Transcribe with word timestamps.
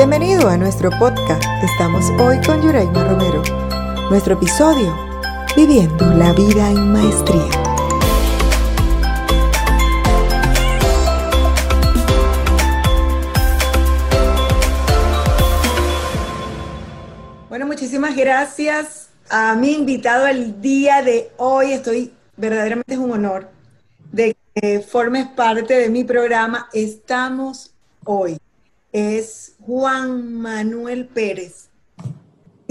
Bienvenido 0.00 0.48
a 0.48 0.56
nuestro 0.56 0.88
podcast. 0.98 1.44
Estamos 1.62 2.06
hoy 2.18 2.40
con 2.40 2.62
Yuraima 2.62 3.04
Romero. 3.04 3.42
Nuestro 4.08 4.32
episodio, 4.32 4.96
Viviendo 5.54 6.06
la 6.14 6.32
vida 6.32 6.70
en 6.70 6.90
maestría. 6.90 7.44
Bueno, 17.50 17.66
muchísimas 17.66 18.16
gracias 18.16 19.10
a 19.28 19.54
mi 19.54 19.74
invitado 19.74 20.26
el 20.28 20.62
día 20.62 21.02
de 21.02 21.30
hoy. 21.36 21.72
Estoy 21.72 22.10
verdaderamente 22.38 22.96
un 22.96 23.12
honor 23.12 23.50
de 24.10 24.34
que 24.54 24.80
formes 24.80 25.26
parte 25.26 25.74
de 25.74 25.90
mi 25.90 26.04
programa. 26.04 26.70
Estamos 26.72 27.74
hoy 28.06 28.39
es 28.92 29.54
Juan 29.60 30.34
Manuel 30.34 31.06
Pérez, 31.06 31.68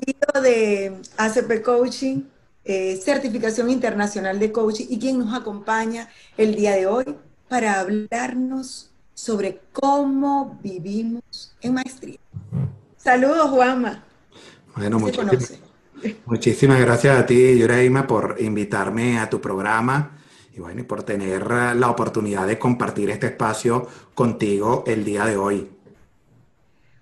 hijo 0.05 0.41
de 0.41 1.01
ACP 1.17 1.61
Coaching, 1.63 2.23
eh, 2.65 2.97
certificación 2.97 3.69
internacional 3.69 4.37
de 4.37 4.51
coaching 4.51 4.85
y 4.89 4.99
quien 4.99 5.17
nos 5.17 5.33
acompaña 5.33 6.09
el 6.37 6.55
día 6.55 6.75
de 6.75 6.85
hoy 6.85 7.05
para 7.47 7.79
hablarnos 7.79 8.91
sobre 9.13 9.61
cómo 9.71 10.59
vivimos 10.61 11.55
en 11.61 11.73
maestría. 11.73 12.19
Saludos, 12.97 13.49
Juanma. 13.49 14.03
Bueno, 14.75 14.99
muchísimas, 14.99 15.53
muchísimas 16.25 16.79
gracias 16.79 17.17
a 17.17 17.25
ti, 17.25 17.57
Yoraima, 17.57 18.05
por 18.05 18.35
invitarme 18.39 19.19
a 19.19 19.29
tu 19.29 19.41
programa 19.41 20.17
y 20.53 20.59
bueno, 20.59 20.81
y 20.81 20.83
por 20.83 21.03
tener 21.03 21.49
la 21.75 21.89
oportunidad 21.89 22.45
de 22.45 22.59
compartir 22.59 23.09
este 23.09 23.27
espacio 23.27 23.87
contigo 24.13 24.83
el 24.85 25.03
día 25.03 25.25
de 25.25 25.37
hoy. 25.37 25.69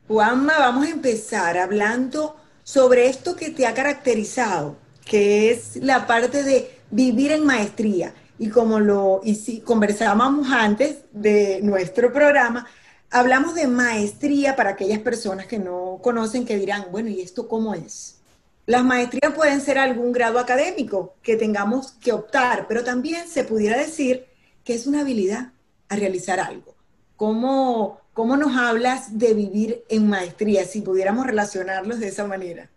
Juanma, 0.08 0.58
vamos 0.58 0.88
a 0.88 0.92
empezar 0.92 1.58
hablando 1.58 2.38
sobre 2.64 3.08
esto 3.08 3.36
que 3.36 3.50
te 3.50 3.68
ha 3.68 3.74
caracterizado, 3.74 4.78
que 5.04 5.52
es 5.52 5.76
la 5.76 6.08
parte 6.08 6.44
de 6.44 6.72
vivir 6.90 7.34
en 7.34 7.46
maestría. 7.46 8.14
Y 8.40 8.48
como 8.48 8.80
lo 8.80 9.20
y 9.26 9.36
si 9.36 9.60
conversábamos 9.60 10.50
antes 10.50 11.00
de 11.12 11.60
nuestro 11.62 12.14
programa, 12.14 12.66
hablamos 13.12 13.54
de 13.56 13.68
maestría 13.68 14.56
para 14.56 14.72
aquellas 14.72 15.00
personas 15.00 15.46
que 15.46 15.60
no 15.60 16.00
conocen, 16.02 16.46
que 16.46 16.58
dirán, 16.58 16.86
bueno, 16.90 17.10
¿y 17.10 17.20
esto 17.20 17.50
cómo 17.50 17.74
es? 17.74 18.22
Las 18.66 18.86
maestrías 18.86 19.34
pueden 19.34 19.60
ser 19.60 19.78
algún 19.78 20.14
grado 20.14 20.40
académico 20.40 21.16
que 21.22 21.36
tengamos 21.36 21.92
que 21.94 22.14
optar, 22.14 22.66
pero 22.70 22.82
también 22.86 23.28
se 23.28 23.44
pudiera 23.44 23.78
decir 23.78 24.26
que 24.64 24.74
es 24.74 24.88
una 24.88 25.02
habilidad 25.02 25.52
a 25.90 25.98
realizar 25.98 26.40
algo. 26.40 26.76
¿Cómo, 27.18 28.00
¿Cómo 28.18 28.36
nos 28.36 28.58
hablas 28.58 29.20
de 29.20 29.36
vivir 29.36 29.84
en 29.90 30.10
maestría, 30.10 30.66
si 30.66 30.82
pudiéramos 30.82 31.28
relacionarlos 31.28 32.00
de 32.00 32.08
esa 32.08 32.26
manera? 32.26 32.68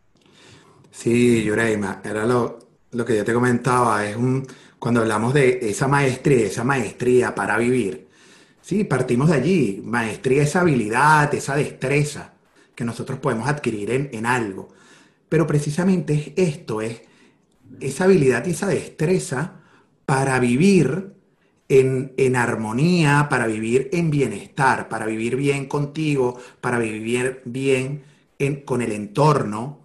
Sí, 0.90 1.42
Yureima, 1.42 2.02
era 2.04 2.26
lo, 2.26 2.58
que 3.06 3.16
yo 3.16 3.24
te 3.24 3.32
comentaba, 3.32 4.06
es 4.06 4.16
un, 4.16 4.46
cuando 4.78 5.00
hablamos 5.00 5.32
de 5.32 5.58
esa 5.62 5.88
maestría, 5.88 6.46
esa 6.46 6.62
maestría 6.62 7.34
para 7.34 7.56
vivir, 7.56 8.06
sí, 8.60 8.84
partimos 8.84 9.30
de 9.30 9.36
allí, 9.36 9.82
maestría, 9.82 10.42
esa 10.42 10.60
habilidad, 10.60 11.32
esa 11.32 11.56
destreza 11.56 12.34
que 12.74 12.84
nosotros 12.84 13.18
podemos 13.18 13.48
adquirir 13.48 13.92
en, 13.92 14.10
en 14.12 14.26
algo. 14.26 14.68
Pero 15.30 15.46
precisamente 15.46 16.34
esto, 16.36 16.82
es 16.82 17.00
esa 17.80 18.04
habilidad 18.04 18.44
y 18.44 18.50
esa 18.50 18.66
destreza 18.66 19.54
para 20.04 20.38
vivir 20.38 21.14
en, 21.70 22.34
armonía, 22.36 23.28
para 23.30 23.46
vivir 23.46 23.88
en 23.92 24.10
bienestar, 24.10 24.88
para 24.88 25.06
vivir 25.06 25.36
bien 25.36 25.66
contigo, 25.66 26.36
para 26.60 26.80
vivir 26.80 27.42
bien 27.44 28.02
con 28.64 28.82
el 28.82 28.90
entorno. 28.90 29.78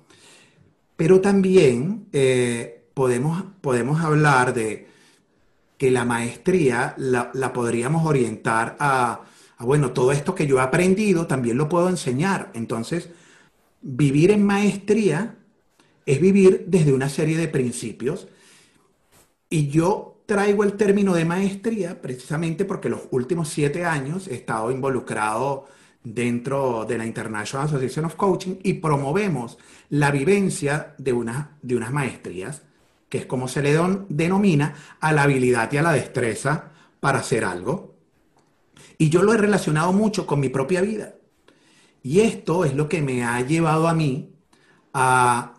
Pero 0.95 1.21
también 1.21 2.07
eh, 2.11 2.85
podemos, 2.93 3.43
podemos 3.61 4.01
hablar 4.01 4.53
de 4.55 4.87
que 5.77 5.91
la 5.91 6.05
maestría 6.05 6.95
la, 6.97 7.53
podríamos 7.53 8.07
orientar 8.07 8.75
a, 8.79 9.21
a, 9.57 9.65
bueno, 9.65 9.91
todo 9.91 10.11
esto 10.11 10.33
que 10.33 10.47
yo 10.47 10.57
he 10.57 10.61
aprendido 10.61 11.27
también 11.27 11.57
lo 11.57 11.69
puedo 11.69 11.87
enseñar. 11.87 12.49
Entonces, 12.55 13.09
vivir 13.81 14.31
en 14.31 14.43
maestría 14.43 15.35
es 16.07 16.19
vivir 16.19 16.65
desde 16.67 16.93
una 16.93 17.09
serie 17.09 17.37
de 17.37 17.47
principios. 17.47 18.27
Y 19.49 19.67
yo 19.67 20.14
traigo 20.25 20.63
el 20.63 20.73
término 20.73 21.13
de 21.13 21.25
maestría 21.25 22.01
precisamente 22.01 22.65
porque 22.65 22.89
los 22.89 23.01
últimos 23.11 23.49
siete 23.49 23.85
años 23.85 24.27
he 24.27 24.35
estado 24.35 24.71
involucrado 24.71 25.67
dentro 26.03 26.85
de 26.85 26.97
la 26.97 27.05
International 27.05 27.67
Association 27.67 28.05
of 28.05 28.15
Coaching 28.15 28.55
y 28.63 28.73
promovemos 28.73 29.57
la 29.89 30.11
vivencia 30.11 30.93
de, 30.97 31.13
una, 31.13 31.57
de 31.61 31.75
unas 31.75 31.91
maestrías, 31.91 32.61
que 33.09 33.19
es 33.19 33.25
como 33.25 33.47
se 33.47 33.61
le 33.61 33.77
denomina 34.09 34.75
a 34.99 35.13
la 35.13 35.23
habilidad 35.23 35.71
y 35.71 35.77
a 35.77 35.81
la 35.81 35.93
destreza 35.93 36.71
para 36.99 37.19
hacer 37.19 37.43
algo. 37.43 37.95
Y 38.97 39.09
yo 39.09 39.23
lo 39.23 39.33
he 39.33 39.37
relacionado 39.37 39.93
mucho 39.93 40.25
con 40.25 40.39
mi 40.39 40.49
propia 40.49 40.81
vida. 40.81 41.15
Y 42.03 42.21
esto 42.21 42.65
es 42.65 42.75
lo 42.75 42.87
que 42.87 43.01
me 43.01 43.23
ha 43.23 43.41
llevado 43.41 43.87
a 43.87 43.95
mí 43.95 44.35
a 44.93 45.55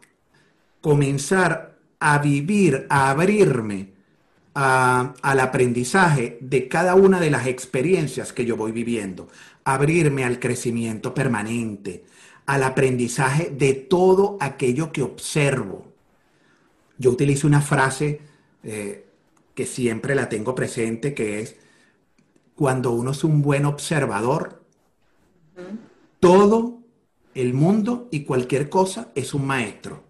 comenzar 0.81 1.77
a 1.99 2.19
vivir, 2.19 2.87
a 2.89 3.11
abrirme 3.11 3.96
al 4.59 5.41
aprendizaje 5.41 6.39
de 6.41 6.67
cada 6.67 6.95
una 6.95 7.21
de 7.21 7.31
las 7.31 7.47
experiencias 7.47 8.33
que 8.33 8.47
yo 8.47 8.57
voy 8.57 8.73
viviendo, 8.73 9.29
abrirme 9.65 10.25
al 10.25 10.41
crecimiento 10.41 11.13
permanente, 11.13 12.07
al 12.47 12.63
aprendizaje 12.63 13.51
de 13.51 13.75
todo 13.75 14.39
aquello 14.41 14.93
que 14.93 15.03
observo. 15.03 15.93
Yo 16.97 17.11
utilizo 17.11 17.47
una 17.47 17.61
frase 17.61 18.23
eh, 18.63 19.05
que 19.55 19.67
siempre 19.67 20.15
la 20.15 20.31
tengo 20.31 20.55
presente, 20.55 21.13
que 21.13 21.41
es, 21.41 21.57
cuando 22.55 22.93
uno 22.93 23.11
es 23.11 23.25
un 23.25 23.43
buen 23.43 23.67
observador, 23.67 24.63
todo 26.19 26.79
el 27.35 27.53
mundo 27.53 28.09
y 28.11 28.25
cualquier 28.25 28.71
cosa 28.71 29.13
es 29.15 29.35
un 29.35 29.47
maestro, 29.47 30.03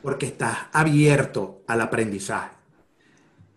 porque 0.00 0.24
estás 0.24 0.56
abierto 0.72 1.62
al 1.66 1.82
aprendizaje. 1.82 2.53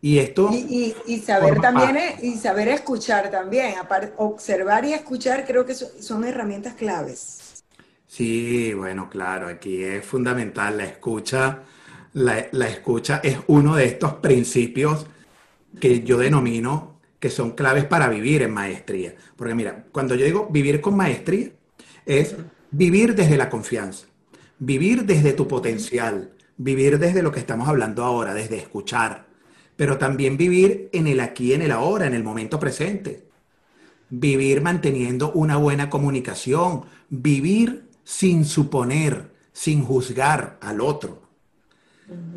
Y 0.02 0.19
esto. 0.19 0.50
Y, 0.52 0.94
saber 1.25 1.59
también, 1.59 1.97
y 2.22 2.35
saber 2.35 2.68
escuchar 2.68 3.31
también. 3.31 3.75
Observar 4.18 4.85
y 4.85 4.94
escuchar 4.94 5.46
creo 5.46 5.66
que 5.66 5.74
son, 5.74 6.24
herramientas 6.24 6.75
claves. 6.75 7.63
Sí, 8.07 8.74
bueno, 8.74 9.09
claro, 9.09 9.47
aquí 9.47 9.84
es 9.84 10.06
fundamental 10.06 10.78
la 10.78 10.86
escucha. 10.86 11.63
La, 12.13 12.47
la, 12.52 12.68
escucha 12.68 13.19
es 13.24 13.38
uno 13.47 13.75
de 13.75 13.86
estos 13.86 14.13
principios 14.16 15.06
que 15.80 16.03
yo 16.03 16.18
denomino 16.18 16.97
que 17.19 17.30
son 17.30 17.52
claves 17.52 17.86
para 17.86 18.07
vivir 18.09 18.44
en 18.44 18.53
maestría. 18.53 19.16
Porque 19.36 19.56
mira, 19.56 19.86
cuando 19.91 20.16
yo 20.16 20.25
digo 20.25 20.47
vivir 20.50 20.81
con 20.81 20.96
maestría, 20.96 21.50
es 22.06 22.36
vivir 22.72 23.16
desde 23.16 23.38
la 23.38 23.50
confianza, 23.50 24.07
vivir 24.59 25.06
desde 25.06 25.34
tu 25.34 25.47
potencial, 25.47 26.34
vivir 26.57 27.00
desde 27.00 27.22
lo 27.22 27.31
que 27.31 27.40
estamos 27.40 27.68
hablando 27.68 28.03
ahora, 28.03 28.34
desde 28.34 28.57
escuchar, 28.57 29.26
pero 29.77 29.97
también 29.97 30.35
vivir 30.35 30.89
en 30.91 31.07
el 31.07 31.21
aquí, 31.21 31.53
en 31.53 31.61
el 31.61 31.71
ahora, 31.71 32.07
en 32.07 32.13
el 32.13 32.23
momento 32.23 32.59
presente. 32.59 33.27
Vivir 34.09 34.61
manteniendo 34.61 35.31
una 35.31 35.55
buena 35.57 35.89
comunicación, 35.89 36.83
vivir 37.09 37.88
sin 38.03 38.43
suponer, 38.43 39.31
sin 39.53 39.83
juzgar 39.83 40.57
al 40.61 40.81
otro. 40.81 41.21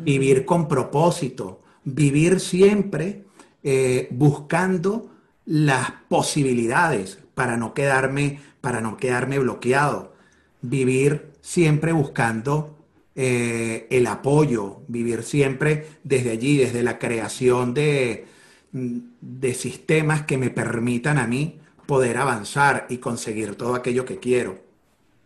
Vivir 0.03 0.45
con 0.45 0.67
propósito, 0.67 1.61
vivir 1.83 2.39
siempre 2.39 3.25
eh, 3.63 4.07
buscando 4.11 5.09
las 5.45 5.91
posibilidades 6.09 7.19
para 7.33 7.57
no 7.57 7.73
quedarme, 7.73 8.39
para 8.59 8.81
no 8.81 8.97
quedarme 8.97 9.39
bloqueado. 9.39 10.13
Vivir 10.61 11.31
siempre 11.41 11.91
buscando 11.91 12.80
eh, 13.13 13.87
el 13.89 14.07
apoyo, 14.07 14.83
vivir 14.87 15.23
siempre 15.23 15.85
desde 16.03 16.31
allí, 16.31 16.57
desde 16.57 16.81
la 16.81 16.97
creación 16.97 17.73
de, 17.73 18.25
de 18.71 19.53
sistemas 19.53 20.23
que 20.23 20.37
me 20.37 20.49
permitan 20.49 21.17
a 21.17 21.27
mí 21.27 21.59
poder 21.85 22.17
avanzar 22.17 22.85
y 22.89 22.97
conseguir 22.97 23.55
todo 23.55 23.75
aquello 23.75 24.05
que 24.05 24.19
quiero. 24.19 24.59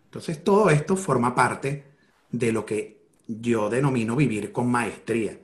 Entonces 0.06 0.44
todo 0.44 0.72
esto 0.72 0.96
forma 0.96 1.36
parte 1.36 1.84
de 2.32 2.52
lo 2.52 2.66
que 2.66 3.02
yo 3.28 3.70
denomino 3.70 4.16
vivir 4.16 4.52
con 4.52 4.68
maestría, 4.68 5.38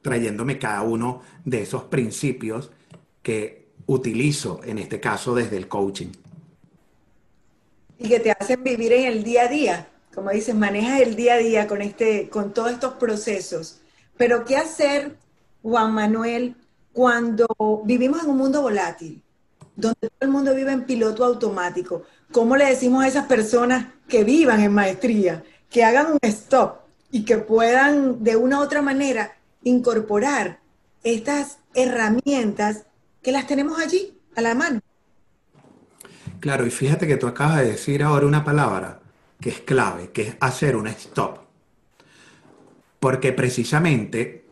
trayéndome 0.00 0.58
cada 0.58 0.82
uno 0.82 1.22
de 1.44 1.62
esos 1.62 1.84
principios 1.84 2.70
que 3.22 3.70
utilizo 3.86 4.60
en 4.64 4.78
este 4.78 5.00
caso 5.00 5.34
desde 5.34 5.56
el 5.56 5.66
coaching. 5.66 6.12
Y 7.98 8.08
que 8.08 8.20
te 8.20 8.30
hacen 8.30 8.62
vivir 8.62 8.92
en 8.92 9.06
el 9.06 9.24
día 9.24 9.42
a 9.42 9.48
día 9.48 9.88
como 10.18 10.30
dices, 10.30 10.54
manejas 10.54 11.00
el 11.00 11.16
día 11.16 11.34
a 11.34 11.38
día 11.38 11.66
con, 11.66 11.80
este, 11.80 12.28
con 12.28 12.52
todos 12.52 12.72
estos 12.72 12.94
procesos. 12.94 13.80
Pero 14.16 14.44
¿qué 14.44 14.56
hacer, 14.56 15.16
Juan 15.62 15.92
Manuel, 15.92 16.56
cuando 16.92 17.46
vivimos 17.84 18.24
en 18.24 18.30
un 18.30 18.36
mundo 18.36 18.62
volátil, 18.62 19.22
donde 19.76 20.00
todo 20.00 20.18
el 20.20 20.28
mundo 20.28 20.54
vive 20.54 20.72
en 20.72 20.84
piloto 20.84 21.24
automático? 21.24 22.02
¿cómo 22.32 22.56
le 22.56 22.66
decimos 22.66 23.04
a 23.04 23.08
esas 23.08 23.26
personas 23.26 23.86
que 24.08 24.24
vivan 24.24 24.60
en 24.60 24.72
maestría, 24.72 25.44
que 25.70 25.84
hagan 25.84 26.12
un 26.12 26.18
stop 26.22 26.80
y 27.10 27.24
que 27.24 27.38
puedan 27.38 28.22
de 28.22 28.36
una 28.36 28.58
u 28.58 28.62
otra 28.62 28.82
manera 28.82 29.36
incorporar 29.62 30.60
estas 31.02 31.58
herramientas 31.74 32.84
que 33.22 33.32
las 33.32 33.46
tenemos 33.46 33.78
allí 33.78 34.18
a 34.36 34.40
la 34.42 34.54
mano? 34.54 34.80
Claro, 36.40 36.66
y 36.66 36.70
fíjate 36.70 37.06
que 37.06 37.16
tú 37.16 37.26
acabas 37.26 37.58
de 37.58 37.72
decir 37.72 38.02
ahora 38.02 38.26
una 38.26 38.44
palabra 38.44 38.97
que 39.40 39.50
es 39.50 39.60
clave, 39.60 40.10
que 40.10 40.22
es 40.22 40.36
hacer 40.40 40.76
un 40.76 40.86
stop. 40.88 41.38
Porque 43.00 43.32
precisamente 43.32 44.46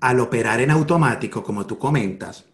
al 0.00 0.20
operar 0.20 0.60
en 0.60 0.70
automático, 0.70 1.44
como 1.44 1.66
tú 1.66 1.78
comentas, 1.78 2.44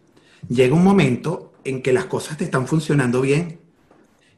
llega 0.47 0.75
un 0.75 0.83
momento 0.83 1.53
en 1.63 1.81
que 1.81 1.93
las 1.93 2.05
cosas 2.05 2.37
te 2.37 2.43
están 2.43 2.67
funcionando 2.67 3.21
bien 3.21 3.59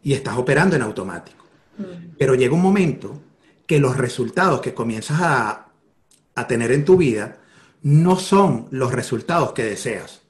y 0.03 0.13
estás 0.13 0.37
operando 0.37 0.75
en 0.75 0.81
automático. 0.81 1.45
Mm. 1.77 2.15
Pero 2.17 2.35
llega 2.35 2.55
un 2.55 2.61
momento 2.61 3.21
que 3.67 3.79
los 3.79 3.97
resultados 3.97 4.61
que 4.61 4.73
comienzas 4.73 5.19
a, 5.21 5.67
a 6.35 6.47
tener 6.47 6.71
en 6.71 6.85
tu 6.85 6.97
vida 6.97 7.39
no 7.81 8.17
son 8.17 8.67
los 8.71 8.91
resultados 8.91 9.53
que 9.53 9.63
deseas. 9.63 10.21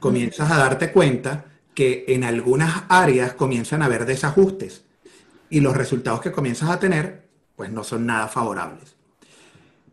Comienzas 0.00 0.50
a 0.50 0.58
darte 0.58 0.90
cuenta 0.90 1.46
que 1.74 2.04
en 2.08 2.24
algunas 2.24 2.84
áreas 2.88 3.34
comienzan 3.34 3.82
a 3.82 3.86
haber 3.86 4.06
desajustes 4.06 4.83
y 5.54 5.60
los 5.60 5.76
resultados 5.76 6.20
que 6.20 6.32
comienzas 6.32 6.68
a 6.68 6.80
tener 6.80 7.28
pues 7.54 7.70
no 7.70 7.84
son 7.84 8.06
nada 8.06 8.26
favorables. 8.26 8.96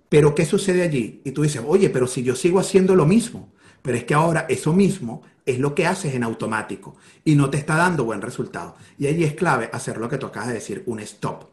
Pero 0.10 0.34
¿qué 0.34 0.44
sucede 0.44 0.82
allí? 0.82 1.22
Y 1.24 1.34
tú 1.34 1.44
dices, 1.44 1.62
oye, 1.64 1.92
pero 1.92 2.08
si 2.08 2.24
yo 2.24 2.36
sigo 2.36 2.60
haciendo 2.60 2.96
lo 2.96 3.06
mismo, 3.06 3.54
pero 3.84 3.96
es 3.96 4.04
que 4.04 4.16
ahora 4.16 4.48
eso 4.50 4.74
mismo 4.74 5.22
es 5.46 5.60
lo 5.60 5.76
que 5.76 5.86
haces 5.86 6.16
en 6.16 6.24
automático 6.24 6.96
y 7.24 7.36
no 7.36 7.52
te 7.52 7.60
está 7.60 7.76
dando 7.76 8.06
buen 8.06 8.24
resultado. 8.24 8.76
Y 8.98 9.06
allí 9.06 9.24
es 9.24 9.36
clave 9.36 9.70
hacer 9.72 9.98
lo 9.98 10.10
que 10.10 10.18
tú 10.18 10.26
acabas 10.26 10.48
de 10.48 10.56
decir, 10.56 10.82
un 10.88 11.00
stop. 11.00 11.44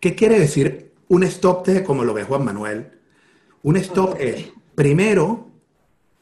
¿Qué 0.00 0.14
quiere 0.14 0.40
decir 0.40 0.92
un 1.08 1.22
stop 1.24 1.66
desde 1.66 1.84
como 1.84 2.02
lo 2.02 2.14
ve 2.14 2.24
Juan 2.24 2.46
Manuel? 2.46 2.98
Un 3.62 3.76
stop 3.76 4.16
es, 4.18 4.46
primero, 4.74 5.50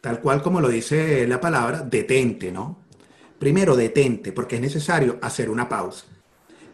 tal 0.01 0.21
cual 0.21 0.43
como 0.43 0.61
lo 0.61 0.69
dice 0.69 1.25
la 1.29 1.41
palabra, 1.41 1.83
detente, 1.83 2.51
¿no? 2.51 2.81
Primero, 3.39 3.77
detente, 3.77 4.33
porque 4.33 4.57
es 4.57 4.61
necesario 4.61 5.21
hacer 5.23 5.49
una 5.49 5.69
pausa. 5.69 6.05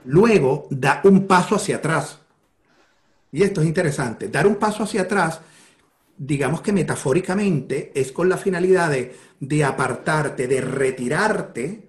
Luego, 0.04 0.66
da 0.70 1.00
un 1.04 1.26
paso 1.26 1.56
hacia 1.56 1.76
atrás. 1.76 2.18
Y 3.32 3.42
esto 3.42 3.60
es 3.60 3.66
interesante. 3.66 4.28
Dar 4.28 4.46
un 4.46 4.56
paso 4.56 4.84
hacia 4.84 5.02
atrás, 5.02 5.40
digamos 6.16 6.60
que 6.60 6.72
metafóricamente, 6.72 7.92
es 7.94 8.12
con 8.12 8.28
la 8.28 8.36
finalidad 8.36 8.90
de, 8.90 9.16
de 9.40 9.64
apartarte, 9.64 10.46
de 10.46 10.60
retirarte 10.60 11.88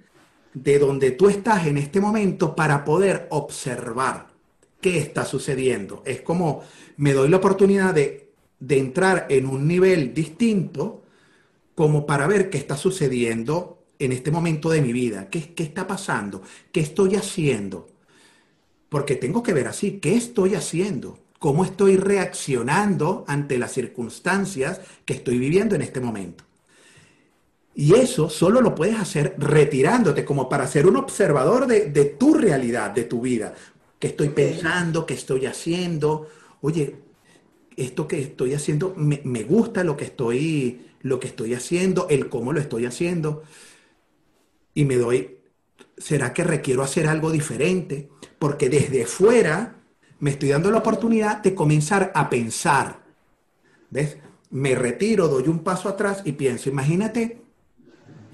de 0.54 0.80
donde 0.80 1.12
tú 1.12 1.30
estás 1.30 1.68
en 1.68 1.78
este 1.78 2.00
momento 2.00 2.56
para 2.56 2.86
poder 2.86 3.28
observar 3.32 4.28
qué 4.80 4.98
está 5.00 5.26
sucediendo. 5.26 6.02
Es 6.06 6.22
como 6.22 6.64
me 6.98 7.14
doy 7.14 7.28
la 7.30 7.38
oportunidad 7.38 7.94
de, 7.94 8.32
de 8.60 8.80
entrar 8.80 9.28
en 9.30 9.48
un 9.48 9.68
nivel 9.68 10.14
distinto 10.14 11.04
como 11.76 12.06
para 12.06 12.26
ver 12.26 12.50
qué 12.50 12.58
está 12.58 12.78
sucediendo 12.78 13.86
en 14.00 14.12
este 14.12 14.32
momento 14.32 14.70
de 14.70 14.82
mi 14.82 14.94
vida? 14.94 15.30
¿Qué, 15.30 15.54
¿Qué, 15.54 15.64
está 15.64 15.88
pasando? 15.88 16.42
¿Qué 16.72 16.80
estoy 16.80 17.16
haciendo? 17.16 17.88
Porque 18.90 19.16
tengo 19.16 19.44
que 19.44 19.54
ver 19.54 19.68
así, 19.68 20.00
¿qué 20.00 20.16
estoy 20.16 20.56
haciendo? 20.56 21.20
¿Cómo 21.40 21.66
estoy 21.66 21.98
reaccionando 21.98 23.26
ante 23.28 23.58
las 23.58 23.74
circunstancias 23.74 24.82
que 25.06 25.14
estoy 25.14 25.38
viviendo 25.38 25.76
en 25.76 25.82
este 25.82 26.00
momento? 26.02 26.44
Y 27.74 27.94
eso 27.96 28.30
solo 28.30 28.62
lo 28.62 28.74
puedes 28.74 28.96
hacer 28.98 29.36
retirándote 29.38 30.24
como 30.24 30.48
para 30.48 30.66
ser 30.68 30.88
un 30.88 30.96
observador 30.96 31.68
de, 31.68 31.90
de 31.92 32.06
tu 32.06 32.34
realidad, 32.34 32.92
de 32.92 33.04
tu 33.04 33.20
vida. 33.22 33.54
¿Qué 34.00 34.08
estoy 34.08 34.30
pensando? 34.30 35.06
¿Qué 35.06 35.14
estoy 35.16 35.46
haciendo? 35.46 36.28
Oye, 36.62 36.96
esto 37.78 38.08
que 38.08 38.22
estoy 38.22 38.54
haciendo, 38.54 38.94
me, 38.98 39.22
me 39.26 39.44
gusta 39.44 39.84
lo 39.84 39.98
que 39.98 40.06
estoy, 40.06 40.88
lo 41.02 41.20
que 41.20 41.28
estoy 41.28 41.54
haciendo, 41.54 42.08
el 42.10 42.30
cómo 42.30 42.54
lo 42.54 42.62
estoy 42.62 42.86
haciendo 42.86 43.44
y 44.74 44.86
me 44.86 44.96
doy, 44.98 45.38
¿será 45.98 46.34
que 46.34 46.44
requiero 46.44 46.84
hacer 46.84 47.08
algo 47.08 47.32
diferente? 47.32 48.10
Porque 48.40 48.70
desde 48.70 49.06
fuera 49.06 49.76
me 50.20 50.32
estoy 50.32 50.50
dando 50.50 50.72
la 50.72 50.80
oportunidad 50.80 51.42
de 51.42 51.56
comenzar 51.56 52.12
a 52.16 52.30
pensar. 52.30 53.04
¿Ves? 53.90 54.18
Me 54.50 54.76
retiro, 54.76 55.28
doy 55.28 55.48
un 55.48 55.60
paso 55.60 55.90
atrás 55.90 56.22
y 56.26 56.34
pienso, 56.34 56.70
imagínate, 56.70 57.42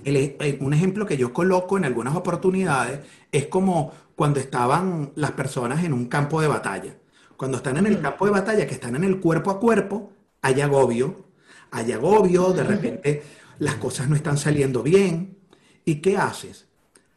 eh, 0.03 0.57
un 0.59 0.73
ejemplo 0.73 1.05
que 1.05 1.17
yo 1.17 1.33
coloco 1.33 1.77
en 1.77 1.85
algunas 1.85 2.15
oportunidades 2.15 2.99
es 3.31 3.47
como 3.47 3.91
cuando 4.15 4.39
estaban 4.39 5.11
las 5.15 5.31
personas 5.31 5.83
en 5.83 5.93
un 5.93 6.05
campo 6.05 6.41
de 6.41 6.47
batalla. 6.47 6.95
Cuando 7.37 7.57
están 7.57 7.77
en 7.77 7.87
el 7.87 8.01
campo 8.01 8.25
de 8.25 8.31
batalla, 8.31 8.67
que 8.67 8.73
están 8.73 8.95
en 8.95 9.03
el 9.03 9.19
cuerpo 9.19 9.49
a 9.49 9.59
cuerpo, 9.59 10.11
hay 10.41 10.61
agobio, 10.61 11.25
hay 11.71 11.91
agobio, 11.91 12.53
de 12.53 12.63
repente 12.63 13.23
las 13.57 13.75
cosas 13.75 14.09
no 14.09 14.15
están 14.15 14.37
saliendo 14.37 14.83
bien, 14.83 15.41
¿Y 15.85 15.95
qué 15.95 16.17
haces? 16.17 16.67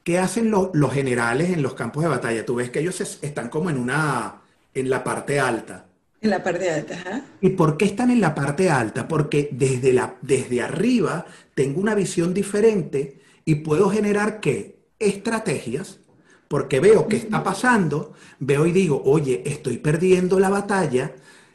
¿Qué 0.05 0.19
hacen 0.19 0.51
los 0.51 0.93
generales 0.93 1.51
en 1.51 1.63
los 1.63 1.73
campos 1.73 2.03
de 2.03 2.11
batalla? 2.11 2.45
Tú 2.45 2.57
ves 2.57 2.69
que 2.69 2.81
ellos 2.81 3.19
están 3.23 3.49
como 3.49 3.71
en 3.71 3.79
una, 3.79 4.43
en 4.75 4.91
la 4.91 5.03
parte 5.03 5.41
alta. 5.41 5.87
En 6.21 6.29
la 6.31 6.43
parte 6.43 6.71
alta, 6.71 7.03
¿ah? 7.07 7.23
¿Y 7.41 7.51
por 7.51 7.79
qué 7.79 7.87
están 7.87 8.11
en 8.11 8.21
la 8.21 8.35
parte 8.35 8.69
alta? 8.69 9.09
Porque 9.09 9.49
desde, 9.51 9.95
la, 9.95 10.17
desde 10.21 10.61
arriba 10.61 11.25
tengo 11.55 11.81
una 11.81 11.95
visión 11.95 12.35
diferente 12.35 13.21
y 13.47 13.57
puedo 13.57 13.89
generar 13.89 14.41
qué? 14.41 14.77
Estrategias, 14.99 16.01
porque 16.49 16.81
veo 16.81 17.09
qué 17.09 17.17
está 17.17 17.43
pasando, 17.43 18.13
veo 18.39 18.67
y 18.67 18.73
digo, 18.73 19.03
oye, 19.07 19.43
estoy 19.47 19.79
perdiendo 19.79 20.39
la 20.39 20.51
batalla 20.51 21.13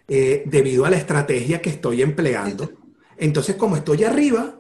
eh, 0.08 0.44
debido 0.48 0.86
a 0.86 0.90
la 0.90 0.98
estrategia 0.98 1.62
que 1.62 1.70
estoy 1.70 2.02
empleando. 2.02 2.72
Entonces, 3.18 3.56
como 3.56 3.76
estoy 3.76 4.04
arriba, 4.06 4.59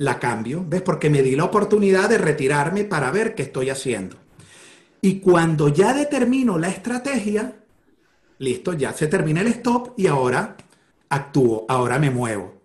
la 0.00 0.18
cambio, 0.18 0.64
¿ves? 0.66 0.80
Porque 0.80 1.10
me 1.10 1.22
di 1.22 1.36
la 1.36 1.44
oportunidad 1.44 2.08
de 2.08 2.16
retirarme 2.16 2.84
para 2.84 3.10
ver 3.10 3.34
qué 3.34 3.42
estoy 3.42 3.68
haciendo. 3.68 4.16
Y 5.02 5.20
cuando 5.20 5.68
ya 5.68 5.92
determino 5.92 6.56
la 6.56 6.68
estrategia, 6.68 7.56
listo, 8.38 8.72
ya 8.72 8.94
se 8.94 9.08
termina 9.08 9.42
el 9.42 9.48
stop 9.48 9.92
y 9.98 10.06
ahora 10.06 10.56
actúo, 11.10 11.66
ahora 11.68 11.98
me 11.98 12.10
muevo. 12.10 12.62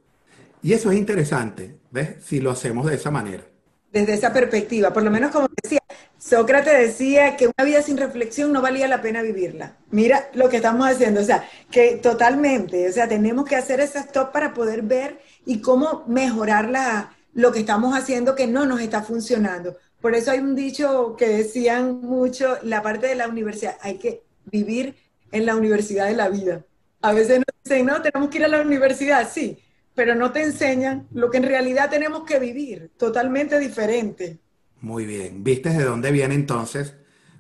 Y 0.64 0.72
eso 0.72 0.92
es 0.92 0.98
interesante, 0.98 1.76
¿ves? 1.92 2.24
Si 2.24 2.40
lo 2.40 2.52
hacemos 2.52 2.86
de 2.86 2.96
esa 2.96 3.12
manera. 3.12 3.44
Desde 3.92 4.14
esa 4.14 4.32
perspectiva, 4.32 4.94
por 4.94 5.04
lo 5.04 5.12
menos 5.12 5.32
como 5.32 5.50
decía, 5.62 5.82
Sócrates 6.18 6.80
decía 6.80 7.36
que 7.36 7.48
una 7.48 7.66
vida 7.66 7.82
sin 7.82 7.98
reflexión 7.98 8.54
no 8.54 8.62
valía 8.62 8.88
la 8.88 9.02
pena 9.02 9.22
vivirla. 9.22 9.76
Mira 9.92 10.30
lo 10.36 10.48
que 10.48 10.58
estamos 10.58 10.88
haciendo, 10.88 11.20
o 11.20 11.26
sea, 11.26 11.46
que 11.70 11.98
totalmente, 11.98 12.88
o 12.90 12.94
sea, 12.94 13.10
tenemos 13.10 13.44
que 13.44 13.58
hacer 13.58 13.82
ese 13.82 14.00
stop 14.00 14.32
para 14.32 14.54
poder 14.54 14.84
ver 14.84 15.20
y 15.46 15.60
cómo 15.60 16.06
mejorar 16.08 16.70
la, 16.70 17.15
lo 17.36 17.52
que 17.52 17.60
estamos 17.60 17.96
haciendo 17.96 18.34
que 18.34 18.48
no 18.48 18.66
nos 18.66 18.82
está 18.82 19.04
funcionando. 19.04 19.78
Por 20.02 20.16
eso 20.16 20.32
hay 20.32 20.40
un 20.40 20.56
dicho 20.56 21.16
que 21.18 21.28
decían 21.28 22.00
mucho, 22.02 22.58
la 22.64 22.82
parte 22.82 23.08
de 23.08 23.16
la 23.16 23.28
universidad, 23.28 23.78
hay 23.82 23.98
que 23.98 24.24
vivir 24.46 24.96
en 25.32 25.46
la 25.46 25.56
universidad 25.56 26.08
de 26.08 26.16
la 26.16 26.30
vida. 26.30 26.66
A 27.02 27.14
veces 27.14 27.40
nos 27.40 27.46
dicen, 27.64 27.86
no, 27.86 28.02
tenemos 28.02 28.30
que 28.30 28.38
ir 28.38 28.46
a 28.46 28.48
la 28.48 28.62
universidad, 28.62 29.30
sí, 29.30 29.60
pero 29.94 30.16
no 30.16 30.32
te 30.32 30.44
enseñan 30.44 31.08
lo 31.14 31.30
que 31.30 31.38
en 31.38 31.44
realidad 31.44 31.90
tenemos 31.90 32.24
que 32.24 32.40
vivir, 32.40 32.92
totalmente 32.98 33.60
diferente. 33.60 34.40
Muy 34.80 35.06
bien, 35.06 35.44
¿viste 35.44 35.70
de 35.70 35.84
dónde 35.84 36.12
viene 36.12 36.36
entonces 36.36 36.94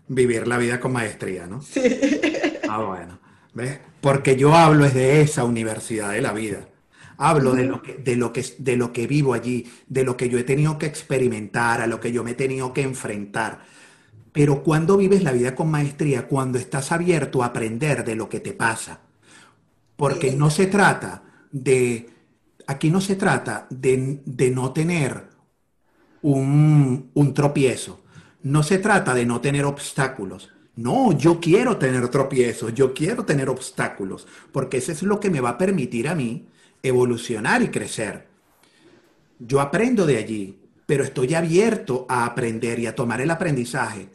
vivir 0.07 0.45
la 0.47 0.57
vida 0.57 0.79
con 0.79 0.91
maestría, 0.91 1.47
no? 1.47 1.61
Sí. 1.61 1.81
Ah, 2.67 2.83
bueno, 2.83 3.19
¿ves? 3.53 3.79
Porque 4.01 4.35
yo 4.35 4.53
hablo 4.53 4.85
es 4.85 4.93
de 4.93 5.21
esa 5.21 5.45
universidad 5.45 6.11
de 6.11 6.21
la 6.21 6.33
vida 6.33 6.67
Hablo 7.17 7.53
de 7.53 7.65
lo, 7.65 7.81
que, 7.81 7.93
de, 7.93 8.15
lo 8.15 8.33
que, 8.33 8.45
de 8.57 8.75
lo 8.77 8.91
que 8.91 9.07
vivo 9.07 9.33
allí, 9.33 9.71
de 9.87 10.03
lo 10.03 10.17
que 10.17 10.29
yo 10.29 10.37
he 10.37 10.43
tenido 10.43 10.77
que 10.77 10.85
experimentar, 10.85 11.81
a 11.81 11.87
lo 11.87 11.99
que 11.99 12.11
yo 12.11 12.23
me 12.23 12.31
he 12.31 12.35
tenido 12.35 12.73
que 12.73 12.81
enfrentar. 12.81 13.65
Pero 14.31 14.63
cuando 14.63 14.97
vives 14.97 15.23
la 15.23 15.31
vida 15.31 15.55
con 15.55 15.71
maestría, 15.71 16.27
cuando 16.27 16.57
estás 16.57 16.91
abierto 16.91 17.41
a 17.41 17.47
aprender 17.47 18.03
de 18.03 18.15
lo 18.15 18.27
que 18.27 18.41
te 18.41 18.53
pasa, 18.53 18.99
porque 19.95 20.33
no 20.33 20.49
se 20.49 20.67
trata 20.67 21.23
de, 21.51 22.09
aquí 22.67 22.89
no 22.89 22.99
se 22.99 23.15
trata 23.15 23.67
de, 23.69 24.21
de 24.25 24.51
no 24.51 24.73
tener 24.73 25.29
un, 26.21 27.11
un 27.13 27.33
tropiezo, 27.33 28.01
no 28.43 28.61
se 28.63 28.77
trata 28.79 29.13
de 29.13 29.25
no 29.25 29.41
tener 29.41 29.65
obstáculos, 29.65 30.51
no, 30.75 31.13
yo 31.13 31.39
quiero 31.39 31.77
tener 31.77 32.09
tropiezos, 32.09 32.73
yo 32.73 32.93
quiero 32.93 33.23
tener 33.23 33.49
obstáculos, 33.49 34.27
porque 34.51 34.77
eso 34.77 34.91
es 34.91 35.03
lo 35.03 35.19
que 35.19 35.29
me 35.29 35.39
va 35.39 35.51
a 35.51 35.57
permitir 35.57 36.09
a 36.09 36.15
mí 36.15 36.47
evolucionar 36.87 37.61
y 37.61 37.69
crecer. 37.69 38.27
Yo 39.39 39.59
aprendo 39.61 40.05
de 40.05 40.17
allí, 40.17 40.59
pero 40.85 41.03
estoy 41.03 41.33
abierto 41.33 42.05
a 42.07 42.25
aprender 42.25 42.79
y 42.79 42.85
a 42.87 42.95
tomar 42.95 43.21
el 43.21 43.31
aprendizaje. 43.31 44.09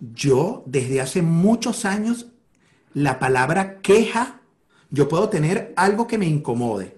Yo, 0.00 0.62
desde 0.66 1.00
hace 1.00 1.22
muchos 1.22 1.84
años, 1.84 2.26
la 2.92 3.18
palabra 3.18 3.80
queja, 3.80 4.40
yo 4.90 5.08
puedo 5.08 5.28
tener 5.28 5.72
algo 5.76 6.06
que 6.06 6.18
me 6.18 6.26
incomode, 6.26 6.96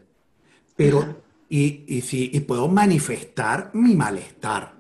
pero, 0.77 1.23
y, 1.49 1.85
y, 1.87 2.03
sí, 2.03 2.31
y 2.33 2.41
puedo 2.41 2.69
manifestar 2.69 3.71
mi 3.73 3.95
malestar, 3.95 4.75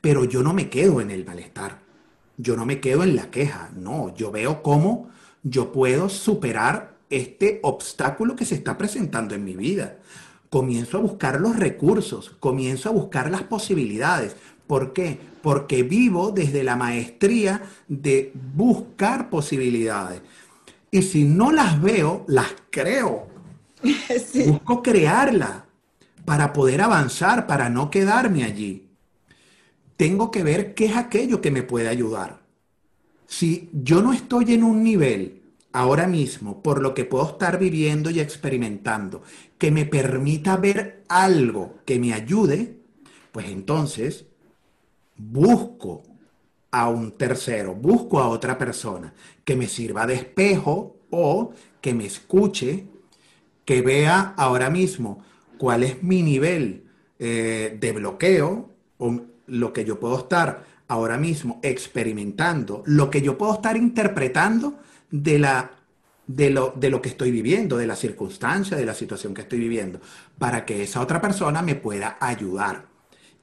pero 0.00 0.24
yo 0.24 0.42
no 0.42 0.52
me 0.52 0.68
quedo 0.68 1.00
en 1.00 1.10
el 1.10 1.24
malestar. 1.24 1.86
yo 2.36 2.56
no 2.56 2.64
me 2.64 2.80
quedo 2.80 3.02
en 3.02 3.16
la 3.16 3.30
queja, 3.30 3.70
no, 3.74 4.14
yo 4.14 4.30
veo 4.30 4.62
cómo 4.62 5.10
yo 5.42 5.72
puedo 5.72 6.08
superar 6.08 6.97
este 7.10 7.60
obstáculo 7.62 8.36
que 8.36 8.44
se 8.44 8.54
está 8.54 8.76
presentando 8.76 9.34
en 9.34 9.44
mi 9.44 9.54
vida. 9.54 9.98
Comienzo 10.50 10.98
a 10.98 11.00
buscar 11.00 11.40
los 11.40 11.56
recursos, 11.56 12.30
comienzo 12.40 12.88
a 12.88 12.92
buscar 12.92 13.30
las 13.30 13.42
posibilidades. 13.42 14.36
¿Por 14.66 14.92
qué? 14.92 15.18
Porque 15.42 15.82
vivo 15.82 16.30
desde 16.30 16.62
la 16.62 16.76
maestría 16.76 17.62
de 17.86 18.32
buscar 18.54 19.30
posibilidades. 19.30 20.22
Y 20.90 21.02
si 21.02 21.24
no 21.24 21.52
las 21.52 21.80
veo, 21.80 22.24
las 22.28 22.48
creo. 22.70 23.28
Busco 24.46 24.82
crearlas 24.82 25.62
para 26.24 26.52
poder 26.52 26.80
avanzar, 26.80 27.46
para 27.46 27.68
no 27.68 27.90
quedarme 27.90 28.44
allí. 28.44 28.88
Tengo 29.96 30.30
que 30.30 30.42
ver 30.42 30.74
qué 30.74 30.86
es 30.86 30.96
aquello 30.96 31.40
que 31.40 31.50
me 31.50 31.62
puede 31.62 31.88
ayudar. 31.88 32.40
Si 33.26 33.68
yo 33.72 34.02
no 34.02 34.12
estoy 34.12 34.54
en 34.54 34.64
un 34.64 34.82
nivel 34.82 35.37
ahora 35.78 36.08
mismo, 36.08 36.60
por 36.60 36.82
lo 36.82 36.92
que 36.92 37.04
puedo 37.04 37.24
estar 37.24 37.56
viviendo 37.56 38.10
y 38.10 38.18
experimentando, 38.18 39.22
que 39.58 39.70
me 39.70 39.84
permita 39.84 40.56
ver 40.56 41.04
algo 41.08 41.76
que 41.84 42.00
me 42.00 42.12
ayude, 42.12 42.80
pues 43.30 43.46
entonces 43.46 44.26
busco 45.16 46.02
a 46.72 46.88
un 46.88 47.12
tercero, 47.12 47.76
busco 47.76 48.18
a 48.18 48.28
otra 48.28 48.58
persona 48.58 49.14
que 49.44 49.54
me 49.54 49.68
sirva 49.68 50.04
de 50.04 50.14
espejo 50.14 50.96
o 51.10 51.52
que 51.80 51.94
me 51.94 52.06
escuche, 52.06 52.88
que 53.64 53.80
vea 53.80 54.34
ahora 54.36 54.70
mismo 54.70 55.22
cuál 55.58 55.84
es 55.84 56.02
mi 56.02 56.22
nivel 56.22 56.88
eh, 57.20 57.76
de 57.80 57.92
bloqueo 57.92 58.68
o 58.98 59.20
lo 59.46 59.72
que 59.72 59.84
yo 59.84 60.00
puedo 60.00 60.18
estar 60.18 60.64
ahora 60.88 61.18
mismo 61.18 61.60
experimentando, 61.62 62.82
lo 62.84 63.10
que 63.10 63.22
yo 63.22 63.38
puedo 63.38 63.54
estar 63.54 63.76
interpretando 63.76 64.80
de, 65.10 65.38
la, 65.38 65.70
de, 66.26 66.50
lo, 66.50 66.72
de 66.76 66.90
lo 66.90 67.00
que 67.02 67.10
estoy 67.10 67.30
viviendo, 67.30 67.76
de 67.76 67.86
la 67.86 67.96
circunstancia, 67.96 68.76
de 68.76 68.86
la 68.86 68.94
situación 68.94 69.34
que 69.34 69.42
estoy 69.42 69.58
viviendo, 69.58 70.00
para 70.38 70.64
que 70.64 70.82
esa 70.82 71.00
otra 71.00 71.20
persona 71.20 71.62
me 71.62 71.74
pueda 71.74 72.16
ayudar. 72.20 72.86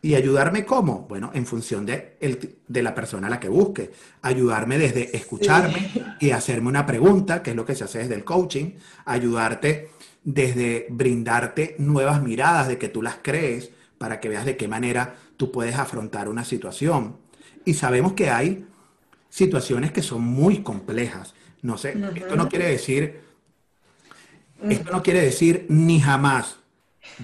¿Y 0.01 0.13
ayudarme 0.13 0.65
cómo? 0.65 1.07
Bueno, 1.09 1.31
en 1.33 1.47
función 1.47 1.83
de, 1.83 2.15
el, 2.19 2.57
de 2.67 2.83
la 2.83 2.93
persona 2.93 3.25
a 3.25 3.29
la 3.31 3.39
que 3.39 3.49
busque. 3.49 3.91
Ayudarme 4.21 4.77
desde 4.77 5.17
escucharme 5.17 5.91
y 6.19 6.29
hacerme 6.29 6.69
una 6.69 6.85
pregunta, 6.85 7.41
que 7.41 7.49
es 7.49 7.55
lo 7.55 7.65
que 7.65 7.73
se 7.73 7.85
hace 7.85 7.99
desde 7.99 8.13
el 8.13 8.23
coaching. 8.23 8.73
Ayudarte 9.05 9.89
desde 10.23 10.85
brindarte 10.91 11.75
nuevas 11.79 12.21
miradas 12.21 12.67
de 12.67 12.77
que 12.77 12.89
tú 12.89 13.01
las 13.01 13.17
crees 13.21 13.71
para 13.97 14.19
que 14.19 14.29
veas 14.29 14.45
de 14.45 14.57
qué 14.57 14.67
manera 14.67 15.15
tú 15.37 15.51
puedes 15.51 15.75
afrontar 15.75 16.29
una 16.29 16.43
situación. 16.43 17.17
Y 17.63 17.73
sabemos 17.73 18.13
que 18.13 18.29
hay 18.29 18.67
situaciones 19.29 19.91
que 19.91 20.03
son 20.03 20.21
muy 20.21 20.61
complejas. 20.61 21.33
No 21.65 21.79
sé, 21.79 21.97
esto 22.15 22.35
no 22.35 22.47
quiere 22.47 22.69
decir, 22.69 23.21
esto 24.69 24.91
no 24.91 25.01
quiere 25.01 25.21
decir 25.21 25.65
ni 25.67 25.99
jamás 25.99 26.57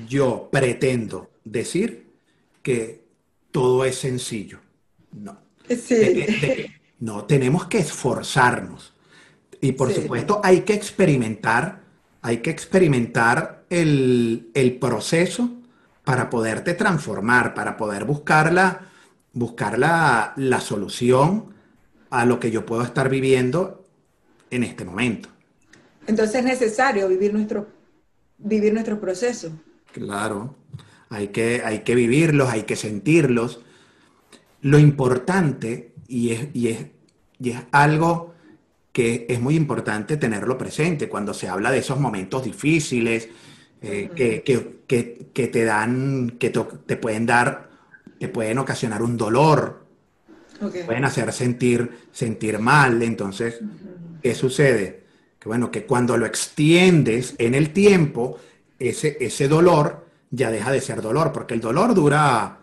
yo 0.08 0.50
pretendo 0.52 1.30
decir 1.44 2.08
que 2.64 3.04
todo 3.52 3.86
es 3.86 4.00
sencillo. 4.00 4.58
No. 5.12 5.38
no, 7.02 7.26
tenemos 7.26 7.68
que 7.68 7.78
esforzarnos. 7.78 8.96
Y 9.62 9.74
por 9.74 9.94
supuesto 9.94 10.42
hay 10.44 10.62
que 10.62 10.74
experimentar, 10.74 11.84
hay 12.24 12.38
que 12.38 12.50
experimentar 12.50 13.66
el, 13.70 14.50
el, 14.56 14.80
proceso 14.80 15.52
para 16.04 16.32
poderte 16.32 16.74
transformar, 16.74 17.54
para 17.54 17.78
poder 17.78 18.06
buscar 18.06 18.52
la, 18.52 18.90
buscar 19.34 19.78
la, 19.78 20.34
la 20.36 20.60
solución 20.62 21.54
a 22.10 22.26
lo 22.26 22.40
que 22.40 22.50
yo 22.50 22.66
puedo 22.66 22.82
estar 22.82 23.08
viviendo 23.08 23.81
en 24.52 24.64
este 24.64 24.86
momento. 24.86 25.30
Entonces 26.06 26.36
es 26.36 26.44
necesario 26.44 27.08
vivir 27.08 27.34
nuestro, 27.34 27.68
vivir 28.38 28.74
nuestro 28.74 29.00
proceso. 29.00 29.52
Claro, 29.92 30.56
hay 31.10 31.30
que, 31.30 31.64
hay 31.66 31.80
que 31.80 31.96
vivirlos, 31.96 32.50
hay 32.50 32.64
que 32.64 32.76
sentirlos. 32.76 33.62
Lo 34.62 34.78
importante, 34.78 35.94
y 36.08 36.32
es, 36.32 36.48
y 36.54 36.68
es, 36.68 36.86
y 37.40 37.50
es 37.50 37.60
algo 37.72 38.36
que 38.92 39.26
es 39.28 39.42
muy 39.42 39.56
importante 39.56 40.18
tenerlo 40.18 40.58
presente 40.58 41.10
cuando 41.10 41.34
se 41.34 41.48
habla 41.48 41.72
de 41.72 41.80
esos 41.80 42.00
momentos 42.00 42.44
difíciles 42.44 43.30
eh, 43.82 44.12
que, 44.14 44.44
que, 44.44 45.32
que, 45.34 45.48
te 45.48 45.64
dan, 45.64 46.36
que 46.38 46.50
te 46.50 46.98
pueden 46.98 47.26
dar 47.26 47.72
te 48.22 48.30
pueden 48.30 48.60
ocasionar 48.60 49.02
un 49.02 49.18
dolor, 49.18 49.84
pueden 50.86 51.06
hacer 51.06 51.34
sentir, 51.34 51.90
sentir 52.12 52.60
mal. 52.60 53.02
Entonces, 53.02 53.60
¿qué 54.22 54.36
sucede? 54.36 55.04
Que 55.40 55.48
bueno, 55.48 55.72
que 55.72 55.86
cuando 55.86 56.18
lo 56.18 56.26
extiendes 56.26 57.36
en 57.38 57.56
el 57.56 57.74
tiempo, 57.74 58.40
ese, 58.80 59.18
ese 59.20 59.48
dolor 59.48 60.06
ya 60.30 60.50
deja 60.50 60.72
de 60.72 60.82
ser 60.82 61.02
dolor, 61.02 61.32
porque 61.32 61.54
el 61.54 61.62
dolor 61.62 61.94
dura, 61.94 62.60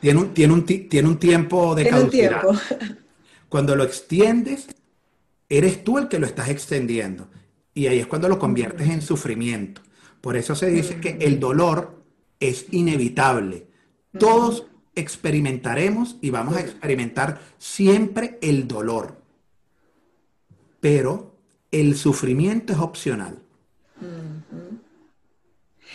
tiene 0.00 0.20
un, 0.20 0.34
tiene 0.34 0.52
un, 0.52 0.64
tiene 0.64 1.08
un 1.08 1.18
tiempo 1.18 1.74
de 1.74 1.88
caducidad. 1.88 2.42
Cuando 3.48 3.76
lo 3.76 3.84
extiendes, 3.84 4.68
eres 5.48 5.84
tú 5.84 5.98
el 5.98 6.08
que 6.08 6.18
lo 6.18 6.26
estás 6.26 6.48
extendiendo. 6.48 7.28
Y 7.74 7.86
ahí 7.86 7.98
es 7.98 8.06
cuando 8.06 8.28
lo 8.28 8.38
conviertes 8.38 8.88
en 8.88 9.02
sufrimiento. 9.02 9.82
Por 10.20 10.36
eso 10.36 10.54
se 10.54 10.70
dice 10.70 11.00
que 11.00 11.18
el 11.20 11.40
dolor 11.40 12.02
es 12.38 12.66
inevitable. 12.70 13.66
Todos 14.18 14.66
experimentaremos 14.94 16.16
y 16.20 16.30
vamos 16.30 16.56
a 16.56 16.60
experimentar 16.60 17.40
siempre 17.58 18.38
el 18.42 18.68
dolor. 18.68 19.21
Pero 20.82 21.36
el 21.70 21.96
sufrimiento 21.96 22.72
es 22.72 22.80
opcional. 22.80 23.38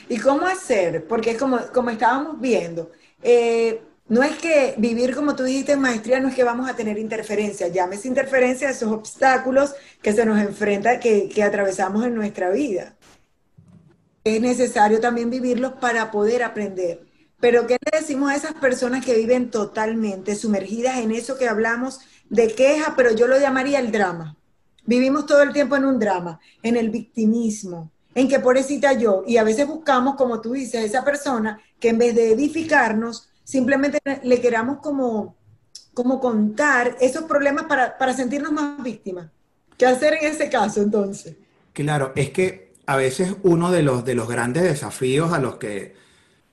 ¿Y 0.07 0.17
cómo 0.17 0.45
hacer? 0.45 1.05
Porque 1.05 1.31
es 1.31 1.37
como, 1.37 1.59
como 1.73 1.89
estábamos 1.89 2.39
viendo, 2.39 2.89
eh, 3.21 3.81
no 4.07 4.23
es 4.23 4.37
que 4.37 4.75
vivir 4.77 5.13
como 5.13 5.35
tú 5.35 5.43
dijiste 5.43 5.73
en 5.73 5.81
maestría, 5.81 6.21
no 6.21 6.29
es 6.29 6.35
que 6.35 6.45
vamos 6.45 6.69
a 6.69 6.75
tener 6.77 6.97
interferencia, 6.97 7.67
llámese 7.67 8.07
interferencia 8.07 8.69
a 8.69 8.71
esos 8.71 8.89
obstáculos 8.93 9.75
que 10.01 10.13
se 10.13 10.25
nos 10.25 10.39
enfrenta, 10.39 11.01
que, 11.01 11.27
que 11.27 11.43
atravesamos 11.43 12.05
en 12.05 12.15
nuestra 12.15 12.49
vida. 12.49 12.95
Es 14.23 14.39
necesario 14.39 15.01
también 15.01 15.29
vivirlos 15.29 15.73
para 15.73 16.11
poder 16.11 16.43
aprender. 16.43 17.05
Pero 17.41 17.67
¿qué 17.67 17.75
le 17.91 17.99
decimos 17.99 18.31
a 18.31 18.37
esas 18.37 18.53
personas 18.53 19.03
que 19.03 19.17
viven 19.17 19.51
totalmente 19.51 20.33
sumergidas 20.35 20.99
en 20.99 21.11
eso 21.11 21.37
que 21.37 21.49
hablamos 21.49 21.99
de 22.29 22.47
queja, 22.47 22.93
pero 22.95 23.11
yo 23.11 23.27
lo 23.27 23.37
llamaría 23.37 23.79
el 23.79 23.91
drama? 23.91 24.36
Vivimos 24.87 25.27
todo 25.27 25.43
el 25.43 25.53
tiempo 25.53 25.75
en 25.75 25.85
un 25.85 25.99
drama, 25.99 26.39
en 26.63 26.77
el 26.77 26.89
victimismo, 26.89 27.91
en 28.15 28.27
que 28.27 28.39
pobrecita 28.39 28.93
yo, 28.93 29.23
y 29.27 29.37
a 29.37 29.43
veces 29.43 29.67
buscamos, 29.67 30.15
como 30.15 30.41
tú 30.41 30.53
dices, 30.53 30.83
esa 30.83 31.05
persona 31.05 31.61
que 31.79 31.89
en 31.89 31.99
vez 31.99 32.15
de 32.15 32.31
edificarnos, 32.31 33.29
simplemente 33.43 33.99
le 34.23 34.41
queramos 34.41 34.79
como, 34.79 35.35
como 35.93 36.19
contar 36.19 36.97
esos 36.99 37.25
problemas 37.25 37.65
para, 37.65 37.97
para 37.97 38.13
sentirnos 38.13 38.51
más 38.51 38.81
víctimas. 38.81 39.29
¿Qué 39.77 39.85
hacer 39.85 40.15
en 40.15 40.31
ese 40.31 40.49
caso 40.49 40.81
entonces? 40.81 41.35
Claro, 41.73 42.13
es 42.15 42.31
que 42.31 42.73
a 42.87 42.95
veces 42.95 43.35
uno 43.43 43.71
de 43.71 43.83
los, 43.83 44.03
de 44.03 44.15
los 44.15 44.27
grandes 44.27 44.63
desafíos 44.63 45.33
a 45.33 45.39
los 45.39 45.57
que 45.57 45.93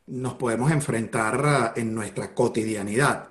nos 0.07 0.35
podemos 0.35 0.71
enfrentar 0.71 1.73
en 1.77 1.95
nuestra 1.95 2.35
cotidianidad. 2.35 3.29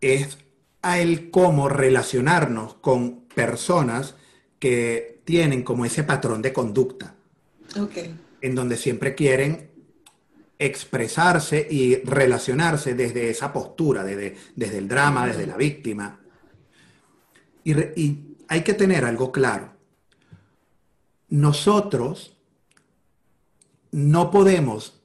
Es 0.00 0.38
a 0.80 0.98
el 1.00 1.30
cómo 1.30 1.68
relacionarnos 1.68 2.74
con 2.74 3.27
personas 3.38 4.16
que 4.58 5.20
tienen 5.24 5.62
como 5.62 5.84
ese 5.84 6.02
patrón 6.02 6.42
de 6.42 6.52
conducta. 6.52 7.14
En 8.40 8.54
donde 8.56 8.76
siempre 8.76 9.14
quieren 9.14 9.70
expresarse 10.58 11.64
y 11.70 12.02
relacionarse 12.02 12.94
desde 12.94 13.30
esa 13.30 13.52
postura, 13.52 14.02
desde, 14.02 14.36
desde 14.56 14.78
el 14.78 14.88
drama, 14.88 15.24
desde 15.24 15.46
la 15.46 15.56
víctima. 15.56 16.18
y 17.62 18.18
hay 18.48 18.62
que 18.62 18.74
tener 18.74 19.04
algo 19.04 19.30
claro. 19.30 19.72
Nosotros 21.28 22.36
no 23.92 24.32
podemos 24.32 25.00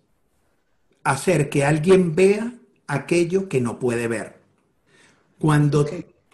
hacer 1.04 1.50
que 1.50 1.66
alguien 1.66 2.16
vea 2.16 2.54
aquello 2.88 3.48
que 3.48 3.62
no 3.62 3.78
puede 3.78 4.08
ver. 4.08 4.42
Cuando, 5.38 5.86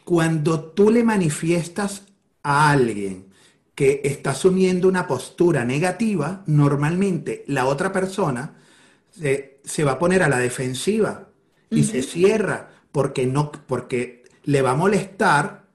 cuando 0.10 0.60
tú 0.72 0.90
le 0.90 1.04
manifiestas 1.04 2.08
a 2.42 2.72
alguien 2.72 3.28
que 3.76 4.02
está 4.04 4.32
asumiendo 4.32 4.88
una 4.88 5.06
postura 5.06 5.66
negativa, 5.66 6.42
normalmente 6.48 7.44
la 7.46 7.68
otra 7.68 7.92
persona 7.92 8.56
se, 9.12 9.84
va 9.84 9.92
a 9.92 10.00
poner 10.00 10.24
a 10.24 10.28
la 10.28 10.40
defensiva 10.40 11.30
y 11.70 11.84
se 11.84 12.02
cierra 12.02 12.72
porque, 12.92 13.28
no, 13.28 13.52
porque 13.52 14.24
le 14.46 14.64
va 14.64 14.72
a 14.72 14.76
molestar 14.76 15.68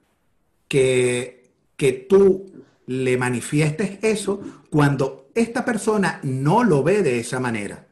que, 0.67 1.53
que 1.77 1.93
tú 1.93 2.65
le 2.87 3.17
manifiestes 3.17 4.01
eso 4.03 4.41
cuando 4.69 5.31
esta 5.37 5.65
persona 5.65 6.19
no 6.25 6.65
lo 6.65 6.83
ve 6.83 7.05
de 7.05 7.21
esa 7.21 7.39
manera. 7.39 7.87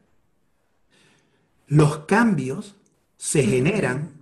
Los 1.67 1.99
cambios 1.99 2.75
se 3.15 3.43
generan 3.43 4.12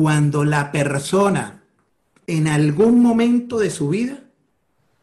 cuando 0.00 0.44
la 0.44 0.70
persona 0.70 1.64
en 2.28 2.46
algún 2.46 3.02
momento 3.02 3.58
de 3.58 3.68
su 3.68 3.88
vida 3.88 4.20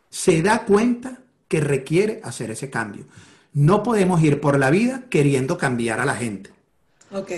se 0.09 0.41
da 0.41 0.63
cuenta 0.63 1.19
que 1.49 1.59
requiere 1.59 2.21
hacer 2.23 2.49
ese 2.49 2.69
cambio. 2.69 3.03
No 3.51 3.83
podemos 3.83 4.23
ir 4.23 4.39
por 4.39 4.57
la 4.57 4.69
vida 4.69 5.03
queriendo 5.09 5.57
cambiar 5.57 5.99
a 5.99 6.05
la 6.05 6.15
gente. 6.15 6.51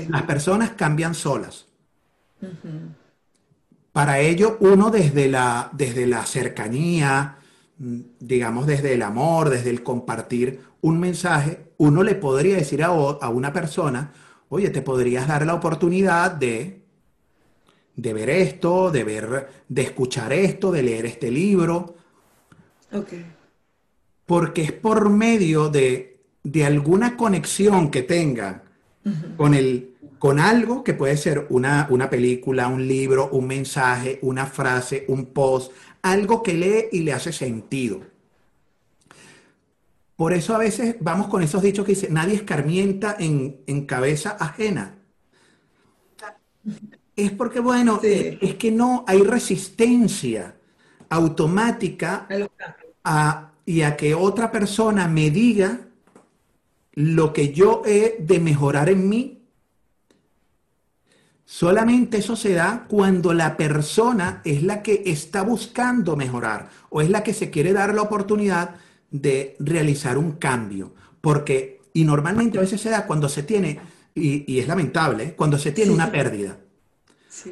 Las 0.07 0.21
personas 0.27 0.73
cambian 0.77 1.15
solas. 1.15 1.65
Para 3.91 4.19
ello, 4.19 4.57
uno 4.59 4.91
desde 4.91 5.27
la, 5.27 5.71
desde 5.73 6.05
la 6.05 6.27
cercanía, 6.27 7.37
digamos 7.79 8.67
desde 8.67 8.93
el 8.93 9.01
amor, 9.01 9.49
desde 9.49 9.71
el 9.71 9.81
compartir 9.81 10.61
un 10.81 10.99
mensaje, 10.99 11.71
uno 11.77 12.03
le 12.03 12.13
podría 12.13 12.57
decir 12.57 12.83
a, 12.83 12.89
a 12.89 13.29
una 13.29 13.51
persona, 13.51 14.13
oye, 14.47 14.69
te 14.69 14.83
podrías 14.83 15.27
dar 15.27 15.43
la 15.43 15.55
oportunidad 15.55 16.33
de, 16.33 16.85
de 17.97 18.13
ver 18.13 18.29
esto, 18.29 18.91
de 18.91 19.03
ver, 19.03 19.49
de 19.67 19.81
escuchar 19.81 20.31
esto, 20.31 20.71
de 20.71 20.83
leer 20.83 21.05
este 21.07 21.29
libro. 21.29 21.95
Porque 24.25 24.61
es 24.61 24.71
por 24.71 25.09
medio 25.09 25.67
de, 25.69 26.19
de 26.43 26.65
alguna 26.65 27.17
conexión 27.17 27.91
que 27.91 28.03
tengan 28.03 28.63
con 29.35 29.53
el, 29.53 29.95
con 30.19 30.39
algo 30.39 30.83
que 30.83 30.93
puede 30.93 31.17
ser 31.17 31.47
una, 31.49 31.87
una 31.89 32.09
película, 32.09 32.67
un 32.67 32.87
libro, 32.87 33.29
un 33.31 33.47
mensaje, 33.47 34.19
una 34.21 34.45
frase, 34.45 35.05
un 35.07 35.27
post, 35.27 35.71
algo 36.01 36.43
que 36.43 36.53
lee 36.53 36.85
y 36.91 36.99
le 36.99 37.13
hace 37.13 37.31
sentido. 37.33 38.01
Por 40.15 40.33
eso 40.33 40.53
a 40.55 40.59
veces 40.59 40.97
vamos 40.99 41.27
con 41.27 41.41
esos 41.41 41.61
dichos 41.61 41.85
que 41.85 41.93
dice, 41.93 42.09
nadie 42.09 42.35
escarmienta 42.35 43.15
en, 43.19 43.61
en 43.65 43.85
cabeza 43.85 44.31
ajena. 44.39 44.95
Es 47.17 47.31
porque, 47.31 47.59
bueno, 47.59 48.00
es, 48.01 48.55
que 48.55 48.71
no 48.71 49.03
hay 49.05 49.21
resistencia 49.24 50.55
automática 51.09 52.29
a, 53.03 53.51
y 53.65 53.81
a 53.81 53.97
que 53.97 54.15
otra 54.15 54.50
persona 54.51 55.09
me 55.09 55.29
diga 55.29 55.81
lo 56.93 57.33
que 57.33 57.51
yo 57.51 57.81
he 57.86 58.15
de 58.19 58.39
mejorar 58.39 58.88
en 58.89 59.09
mí 59.09 59.38
Solamente 61.50 62.17
eso 62.17 62.36
se 62.36 62.51
da 62.51 62.88
cuando 62.89 63.33
la 63.33 63.55
persona 63.55 64.41
es 64.43 64.63
la 64.63 64.83
que 64.83 65.03
está 65.05 65.43
buscando 65.43 66.17
mejorar 66.17 66.69
o 66.89 67.00
es 67.00 67.09
la 67.09 67.24
que 67.24 67.33
se 67.33 67.50
quiere 67.50 67.71
dar 67.71 67.95
la 67.95 68.01
oportunidad 68.01 68.75
de 69.12 69.55
realizar 69.59 70.17
un 70.17 70.33
cambio. 70.33 70.93
Porque, 71.21 71.79
y 71.93 72.03
normalmente 72.03 72.57
a 72.57 72.62
veces 72.62 72.81
se 72.81 72.89
da 72.89 73.07
cuando 73.07 73.29
se 73.29 73.43
tiene, 73.43 73.79
y, 74.13 74.59
es 74.59 74.67
lamentable, 74.67 75.36
cuando 75.38 75.57
se 75.57 75.71
tiene 75.71 75.93
una 75.93 76.12
pérdida. 76.12 76.57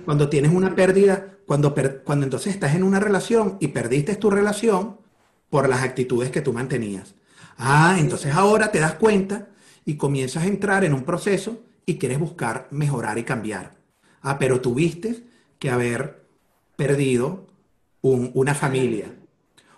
Cuando 0.03 0.29
tienes 0.29 0.51
una 0.51 0.75
pérdida, 0.75 1.37
cuando, 1.45 1.73
cuando 2.03 2.25
entonces 2.25 2.53
estás 2.53 2.75
en 2.75 2.83
una 2.83 2.99
relación 2.99 3.57
y 3.59 3.69
perdiste 3.69 4.15
tu 4.15 4.29
relación 4.29 4.97
por 5.49 5.69
las 5.69 5.83
actitudes 5.83 6.31
que 6.31 6.41
tú 6.41 6.53
mantenías. 6.53 7.15
Ah, 7.57 7.97
entonces 7.99 8.33
ahora 8.33 8.71
te 8.71 8.79
das 8.79 8.95
cuenta 8.95 9.47
y 9.85 9.95
comienzas 9.95 10.43
a 10.43 10.47
entrar 10.47 10.83
en 10.83 10.93
un 10.93 11.03
proceso 11.03 11.61
y 11.85 11.97
quieres 11.97 12.19
buscar 12.19 12.67
mejorar 12.71 13.17
y 13.17 13.23
cambiar. 13.23 13.75
Ah, 14.21 14.37
pero 14.39 14.59
tuviste 14.59 15.23
que 15.59 15.69
haber 15.69 16.25
perdido 16.75 17.45
una 18.01 18.53
familia, 18.53 19.15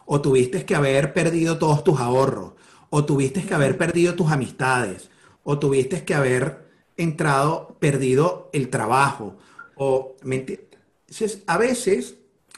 o 0.05 0.19
tuviste 0.21 0.65
que 0.65 0.75
haber 0.75 1.13
perdido 1.13 1.57
todos 1.57 1.83
tus 1.83 1.99
ahorros, 1.99 2.53
o 2.89 3.05
tuviste 3.05 3.43
que 3.43 3.53
haber 3.53 3.77
perdido 3.77 4.15
tus 4.15 4.31
amistades, 4.31 5.09
o 5.43 5.59
tuviste 5.59 6.03
que 6.03 6.13
haber 6.13 6.67
entrado, 6.97 7.77
perdido 7.79 8.49
el 8.51 8.69
trabajo, 8.69 9.37
o 9.77 10.15
Entonces, 10.21 11.43
a 11.47 11.57
veces 11.57 12.15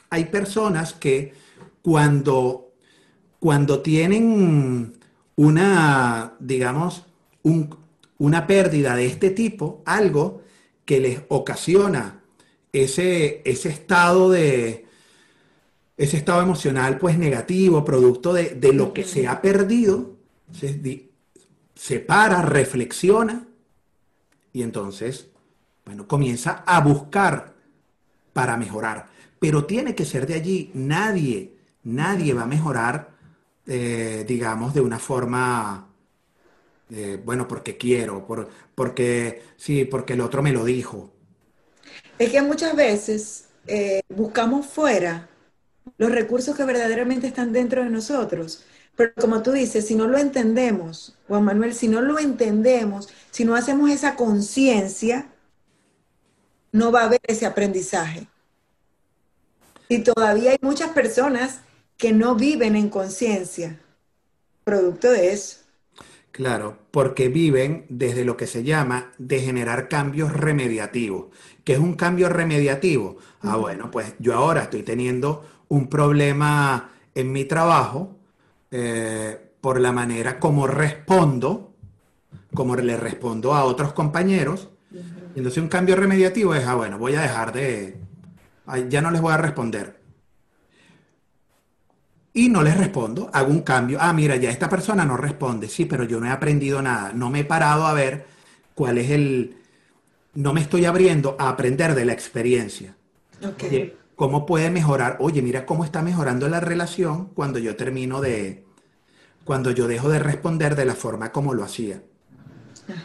hay 0.08 0.26
personas 0.26 0.92
que 0.92 1.34
cuando, 1.82 2.72
cuando 3.38 3.80
tienen 3.80 4.94
una, 5.36 6.34
digamos, 6.40 7.06
una 8.18 8.46
pérdida 8.46 8.96
de 8.96 9.06
este 9.06 9.30
tipo, 9.30 9.82
algo, 9.86 10.42
que 10.84 11.00
les 11.00 11.20
ocasiona 11.28 12.22
ese, 12.72 13.42
ese 13.44 13.68
estado 13.68 14.30
de 14.30 14.86
ese 15.96 16.16
estado 16.16 16.40
emocional 16.40 16.96
pues 16.98 17.18
negativo, 17.18 17.84
producto 17.84 18.32
de, 18.32 18.56
lo 18.72 18.94
que 18.94 19.04
se 19.04 19.28
ha 19.28 19.42
perdido, 19.42 20.16
se, 20.50 21.10
se 21.74 22.00
para, 22.00 22.40
reflexiona 22.40 23.46
y 24.52 24.62
entonces, 24.62 25.29
bueno, 25.90 26.06
comienza 26.06 26.62
a 26.64 26.80
buscar 26.80 27.52
para 28.32 28.56
mejorar. 28.56 29.08
Pero 29.40 29.64
tiene 29.64 29.96
que 29.96 30.04
ser 30.04 30.24
de 30.24 30.34
allí. 30.34 30.70
Nadie, 30.74 31.56
nadie 31.82 32.32
va 32.32 32.42
a 32.42 32.46
mejorar, 32.46 33.10
eh, 33.66 34.24
digamos, 34.28 34.72
de 34.72 34.80
una 34.80 35.00
forma 35.00 35.88
bueno, 37.24 37.46
porque 37.46 37.76
quiero, 37.76 38.26
por, 38.26 38.48
porque 38.74 39.42
sí, 39.56 39.84
porque 39.84 40.14
el 40.14 40.20
otro 40.20 40.42
me 40.42 40.52
lo 40.52 40.64
dijo. 40.64 41.12
Es 42.18 42.30
que 42.30 42.42
muchas 42.42 42.74
veces 42.76 43.48
eh, 43.66 44.02
buscamos 44.08 44.66
fuera 44.66 45.28
los 45.98 46.10
recursos 46.10 46.56
que 46.56 46.64
verdaderamente 46.64 47.26
están 47.26 47.52
dentro 47.52 47.82
de 47.82 47.90
nosotros. 47.90 48.64
Pero 48.96 49.12
como 49.20 49.42
tú 49.42 49.52
dices, 49.52 49.86
si 49.86 49.94
no 49.94 50.06
lo 50.06 50.18
entendemos, 50.18 51.16
Juan 51.28 51.44
Manuel, 51.44 51.74
si 51.74 51.88
no 51.88 52.00
lo 52.00 52.18
entendemos, 52.18 53.08
si 53.30 53.44
no 53.44 53.54
hacemos 53.54 53.90
esa 53.90 54.16
conciencia, 54.16 55.28
no 56.72 56.92
va 56.92 57.02
a 57.02 57.04
haber 57.04 57.20
ese 57.26 57.46
aprendizaje. 57.46 58.26
Y 59.88 60.00
todavía 60.00 60.52
hay 60.52 60.58
muchas 60.60 60.90
personas 60.90 61.60
que 61.96 62.12
no 62.12 62.34
viven 62.34 62.76
en 62.76 62.88
conciencia, 62.88 63.80
producto 64.64 65.10
de 65.10 65.32
eso. 65.32 65.58
Claro, 66.32 66.78
porque 66.92 67.28
viven 67.28 67.86
desde 67.88 68.24
lo 68.24 68.36
que 68.36 68.46
se 68.46 68.62
llama 68.62 69.12
de 69.18 69.40
generar 69.40 69.88
cambios 69.88 70.32
remediativos. 70.32 71.26
¿Qué 71.64 71.72
es 71.72 71.78
un 71.78 71.94
cambio 71.94 72.28
remediativo? 72.28 73.16
Ah, 73.42 73.56
bueno, 73.56 73.90
pues 73.90 74.14
yo 74.18 74.34
ahora 74.34 74.62
estoy 74.62 74.82
teniendo 74.82 75.44
un 75.68 75.88
problema 75.88 76.92
en 77.14 77.32
mi 77.32 77.44
trabajo 77.44 78.16
eh, 78.70 79.38
por 79.60 79.80
la 79.80 79.92
manera 79.92 80.38
como 80.38 80.66
respondo, 80.66 81.74
como 82.54 82.76
le 82.76 82.96
respondo 82.96 83.54
a 83.54 83.64
otros 83.64 83.92
compañeros. 83.92 84.68
Entonces 85.34 85.62
un 85.62 85.68
cambio 85.68 85.96
remediativo 85.96 86.54
es, 86.54 86.66
ah, 86.66 86.74
bueno, 86.74 86.98
voy 86.98 87.14
a 87.14 87.22
dejar 87.22 87.52
de, 87.52 87.98
ya 88.88 89.00
no 89.00 89.10
les 89.10 89.20
voy 89.20 89.32
a 89.32 89.36
responder 89.36 90.00
y 92.32 92.48
no 92.48 92.62
les 92.62 92.76
respondo, 92.76 93.28
hago 93.32 93.50
un 93.50 93.62
cambio. 93.62 93.98
Ah, 94.00 94.12
mira, 94.12 94.36
ya 94.36 94.50
esta 94.50 94.68
persona 94.68 95.04
no 95.04 95.16
responde. 95.16 95.68
Sí, 95.68 95.84
pero 95.84 96.04
yo 96.04 96.20
no 96.20 96.26
he 96.26 96.30
aprendido 96.30 96.80
nada. 96.80 97.12
No 97.12 97.28
me 97.28 97.40
he 97.40 97.44
parado 97.44 97.86
a 97.86 97.92
ver 97.92 98.26
cuál 98.74 98.98
es 98.98 99.10
el... 99.10 99.56
No 100.34 100.54
me 100.54 100.60
estoy 100.60 100.84
abriendo 100.84 101.36
a 101.40 101.48
aprender 101.48 101.94
de 101.94 102.04
la 102.04 102.12
experiencia. 102.12 102.96
Okay. 103.44 103.96
¿Cómo 104.14 104.46
puede 104.46 104.70
mejorar? 104.70 105.16
Oye, 105.18 105.42
mira 105.42 105.66
cómo 105.66 105.84
está 105.84 106.02
mejorando 106.02 106.48
la 106.48 106.60
relación 106.60 107.30
cuando 107.34 107.58
yo 107.58 107.74
termino 107.74 108.20
de... 108.20 108.64
Cuando 109.44 109.72
yo 109.72 109.88
dejo 109.88 110.08
de 110.08 110.20
responder 110.20 110.76
de 110.76 110.84
la 110.84 110.94
forma 110.94 111.32
como 111.32 111.54
lo 111.54 111.64
hacía. 111.64 112.02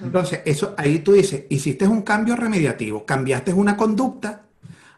Entonces, 0.01 0.41
eso 0.45 0.73
ahí 0.77 0.99
tú 0.99 1.13
dices, 1.13 1.45
hiciste 1.49 1.87
un 1.87 2.01
cambio 2.01 2.35
remediativo, 2.35 3.05
cambiaste 3.05 3.53
una 3.53 3.75
conducta. 3.77 4.43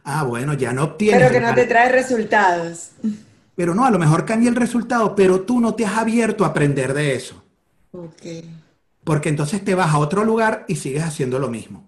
Ah, 0.04 0.24
bueno, 0.24 0.54
ya 0.54 0.72
no 0.72 0.84
obtienes. 0.84 1.20
Pero 1.20 1.32
que 1.32 1.40
no 1.42 1.54
te 1.54 1.66
trae 1.66 1.92
resultados. 1.92 2.92
Pero 3.56 3.74
no, 3.74 3.86
a 3.86 3.92
lo 3.92 4.00
mejor 4.00 4.24
cambia 4.26 4.50
el 4.50 4.56
resultado, 4.56 5.16
pero 5.16 5.42
tú 5.42 5.60
no 5.60 5.74
te 5.76 5.86
has 5.86 5.98
abierto 5.98 6.46
a 6.46 6.50
aprender 6.50 6.94
de 6.94 7.16
eso. 7.16 7.44
Ok. 7.92 8.46
Porque 9.04 9.30
entonces 9.30 9.64
te 9.64 9.76
vas 9.76 9.94
a 9.94 9.98
otro 9.98 10.24
lugar 10.24 10.66
y 10.68 10.76
sigues 10.76 11.04
haciendo 11.04 11.40
lo 11.40 11.50
mismo. 11.50 11.88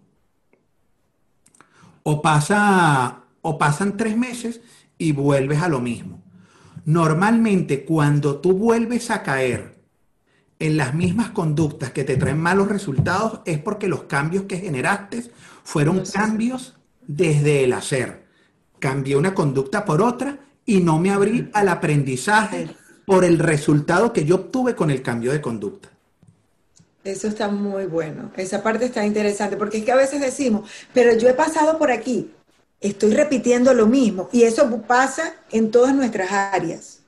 O, 2.03 2.21
pasa, 2.21 3.19
o 3.41 3.57
pasan 3.57 3.97
tres 3.97 4.17
meses 4.17 4.61
y 4.97 5.11
vuelves 5.11 5.61
a 5.61 5.69
lo 5.69 5.79
mismo. 5.79 6.23
Normalmente 6.85 7.85
cuando 7.85 8.39
tú 8.39 8.53
vuelves 8.53 9.11
a 9.11 9.21
caer 9.21 9.78
en 10.59 10.75
las 10.75 10.93
mismas 10.93 11.29
conductas 11.29 11.91
que 11.91 12.03
te 12.03 12.17
traen 12.17 12.37
malos 12.37 12.67
resultados 12.67 13.39
es 13.45 13.59
porque 13.59 13.87
los 13.87 14.03
cambios 14.03 14.43
que 14.43 14.57
generaste 14.57 15.31
fueron 15.63 16.03
cambios 16.05 16.75
desde 17.07 17.63
el 17.63 17.73
hacer. 17.73 18.25
Cambié 18.79 19.15
una 19.15 19.33
conducta 19.33 19.85
por 19.85 20.01
otra 20.01 20.37
y 20.65 20.81
no 20.81 20.99
me 20.99 21.11
abrí 21.11 21.49
al 21.53 21.69
aprendizaje 21.69 22.69
por 23.05 23.23
el 23.23 23.39
resultado 23.39 24.13
que 24.13 24.25
yo 24.25 24.35
obtuve 24.35 24.75
con 24.75 24.91
el 24.91 25.01
cambio 25.01 25.31
de 25.31 25.41
conducta. 25.41 25.89
Eso 27.05 27.27
está 27.27 27.47
muy 27.47 27.85
bueno. 27.85 28.31
Esa 28.35 28.61
parte 28.61 28.85
está 28.85 29.05
interesante 29.05 29.55
porque 29.55 29.77
es 29.77 29.85
que 29.85 29.91
a 29.93 29.95
veces 29.95 30.19
decimos, 30.19 30.69
pero 30.93 31.17
yo 31.17 31.29
he 31.29 31.33
pasado 31.33 31.77
por 31.77 31.91
aquí, 31.91 32.31
estoy 32.81 33.13
repitiendo 33.13 33.73
lo 33.73 33.87
mismo 33.87 34.29
y 34.33 34.43
eso 34.43 34.69
pasa 34.81 35.33
en 35.51 35.71
todas 35.71 35.95
nuestras 35.95 36.31
áreas. 36.31 36.98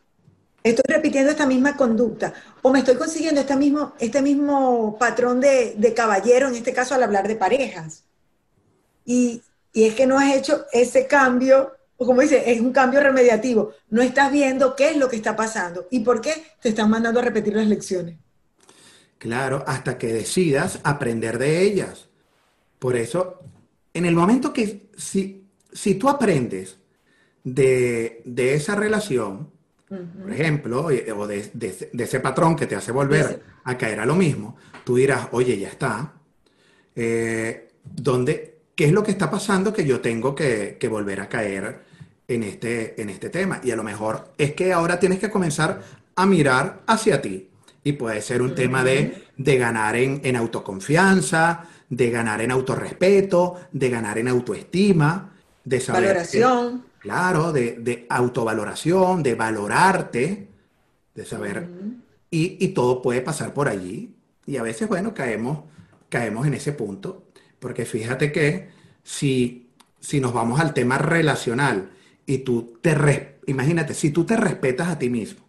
Estoy 0.63 0.83
repitiendo 0.87 1.31
esta 1.31 1.47
misma 1.47 1.75
conducta 1.75 2.33
o 2.61 2.71
me 2.71 2.79
estoy 2.79 2.95
consiguiendo 2.95 3.41
este 3.41 3.55
mismo, 3.55 3.93
este 3.99 4.21
mismo 4.21 4.97
patrón 4.99 5.41
de, 5.41 5.73
de 5.75 5.93
caballero, 5.93 6.47
en 6.47 6.55
este 6.55 6.73
caso 6.73 6.93
al 6.93 7.03
hablar 7.03 7.27
de 7.27 7.35
parejas. 7.35 8.03
Y 9.05 9.41
y 9.73 9.85
es 9.85 9.95
que 9.95 10.05
no 10.05 10.19
has 10.19 10.35
hecho 10.35 10.65
ese 10.71 11.07
cambio, 11.07 11.71
o 11.97 12.05
como 12.05 12.21
dice, 12.21 12.51
es 12.51 12.59
un 12.59 12.73
cambio 12.73 12.99
remediativo. 12.99 13.73
No 13.89 14.01
estás 14.01 14.31
viendo 14.31 14.75
qué 14.75 14.91
es 14.91 14.97
lo 14.97 15.07
que 15.07 15.15
está 15.15 15.35
pasando 15.35 15.87
y 15.91 16.01
por 16.01 16.21
qué 16.21 16.33
te 16.61 16.69
están 16.69 16.89
mandando 16.89 17.19
a 17.19 17.23
repetir 17.23 17.55
las 17.55 17.67
lecciones. 17.67 18.17
Claro, 19.17 19.63
hasta 19.67 19.97
que 19.97 20.11
decidas 20.11 20.79
aprender 20.83 21.37
de 21.37 21.61
ellas. 21.61 22.09
Por 22.79 22.95
eso, 22.95 23.39
en 23.93 24.05
el 24.05 24.15
momento 24.15 24.51
que 24.51 24.89
si, 24.97 25.45
si 25.71 25.95
tú 25.95 26.09
aprendes 26.09 26.77
de, 27.43 28.23
esa 28.35 28.75
relación, 28.75 29.51
por 29.91 30.31
ejemplo, 30.31 30.85
o 30.85 31.27
de, 31.27 31.51
ese 31.97 32.19
patrón 32.21 32.55
que 32.55 32.65
te 32.65 32.75
hace 32.75 32.91
volver 32.91 33.41
a 33.63 33.77
caer 33.77 33.99
a 33.99 34.05
lo 34.05 34.15
mismo, 34.15 34.55
tú 34.85 34.95
dirás, 34.95 35.27
oye, 35.31 35.57
ya 35.59 35.67
está. 35.67 36.13
Eh, 36.95 37.69
¿Qué 38.75 38.85
es 38.85 38.91
lo 38.93 39.03
que 39.03 39.11
está 39.11 39.29
pasando 39.29 39.73
que 39.73 39.85
yo 39.85 39.99
tengo 39.99 40.33
que, 40.33 40.77
volver 40.89 41.19
a 41.19 41.27
caer 41.27 41.81
en 42.27 42.43
este, 42.43 43.01
en 43.01 43.09
este 43.09 43.29
tema? 43.29 43.59
Y 43.63 43.71
a 43.71 43.75
lo 43.75 43.83
mejor 43.83 44.31
es 44.37 44.53
que 44.53 44.71
ahora 44.71 44.97
tienes 44.99 45.19
que 45.19 45.29
comenzar 45.29 45.81
a 46.15 46.25
mirar 46.25 46.83
hacia 46.87 47.21
ti. 47.21 47.49
Y 47.83 47.93
puede 47.93 48.21
ser 48.21 48.41
un 48.41 48.55
tema 48.55 48.83
de, 48.83 49.25
ganar 49.37 49.95
en, 49.97 50.35
autoconfianza, 50.37 51.65
de 51.89 52.09
ganar 52.11 52.41
en 52.41 52.51
autorrespeto, 52.51 53.59
de 53.71 53.89
ganar 53.89 54.19
en 54.19 54.29
autoestima, 54.29 55.33
de 55.65 55.79
saber... 55.81 56.03
Valoración. 56.03 56.90
Claro, 57.01 57.51
de, 57.51 58.05
autovaloración, 58.09 59.23
de 59.23 59.35
valorarte, 59.35 60.47
de 61.13 61.25
saber... 61.25 61.67
y, 62.29 62.67
todo 62.69 63.01
puede 63.01 63.21
pasar 63.21 63.53
por 63.53 63.67
allí. 63.67 64.15
Y 64.45 64.57
a 64.57 64.63
veces, 64.63 64.87
bueno, 64.87 65.13
caemos, 65.13 65.63
caemos 66.09 66.47
en 66.47 66.53
ese 66.53 66.71
punto. 66.71 67.25
Porque 67.59 67.85
fíjate 67.85 68.31
que 68.31 68.69
si, 69.03 69.71
si 69.99 70.19
nos 70.19 70.33
vamos 70.33 70.59
al 70.59 70.73
tema 70.73 70.97
relacional 70.97 71.91
y 72.25 72.39
tú 72.39 72.77
te... 72.81 73.39
Imagínate, 73.47 73.93
si 73.93 74.11
tú 74.11 74.23
te 74.23 74.37
respetas 74.37 74.87
a 74.87 74.99
ti 74.99 75.09
mismo, 75.09 75.41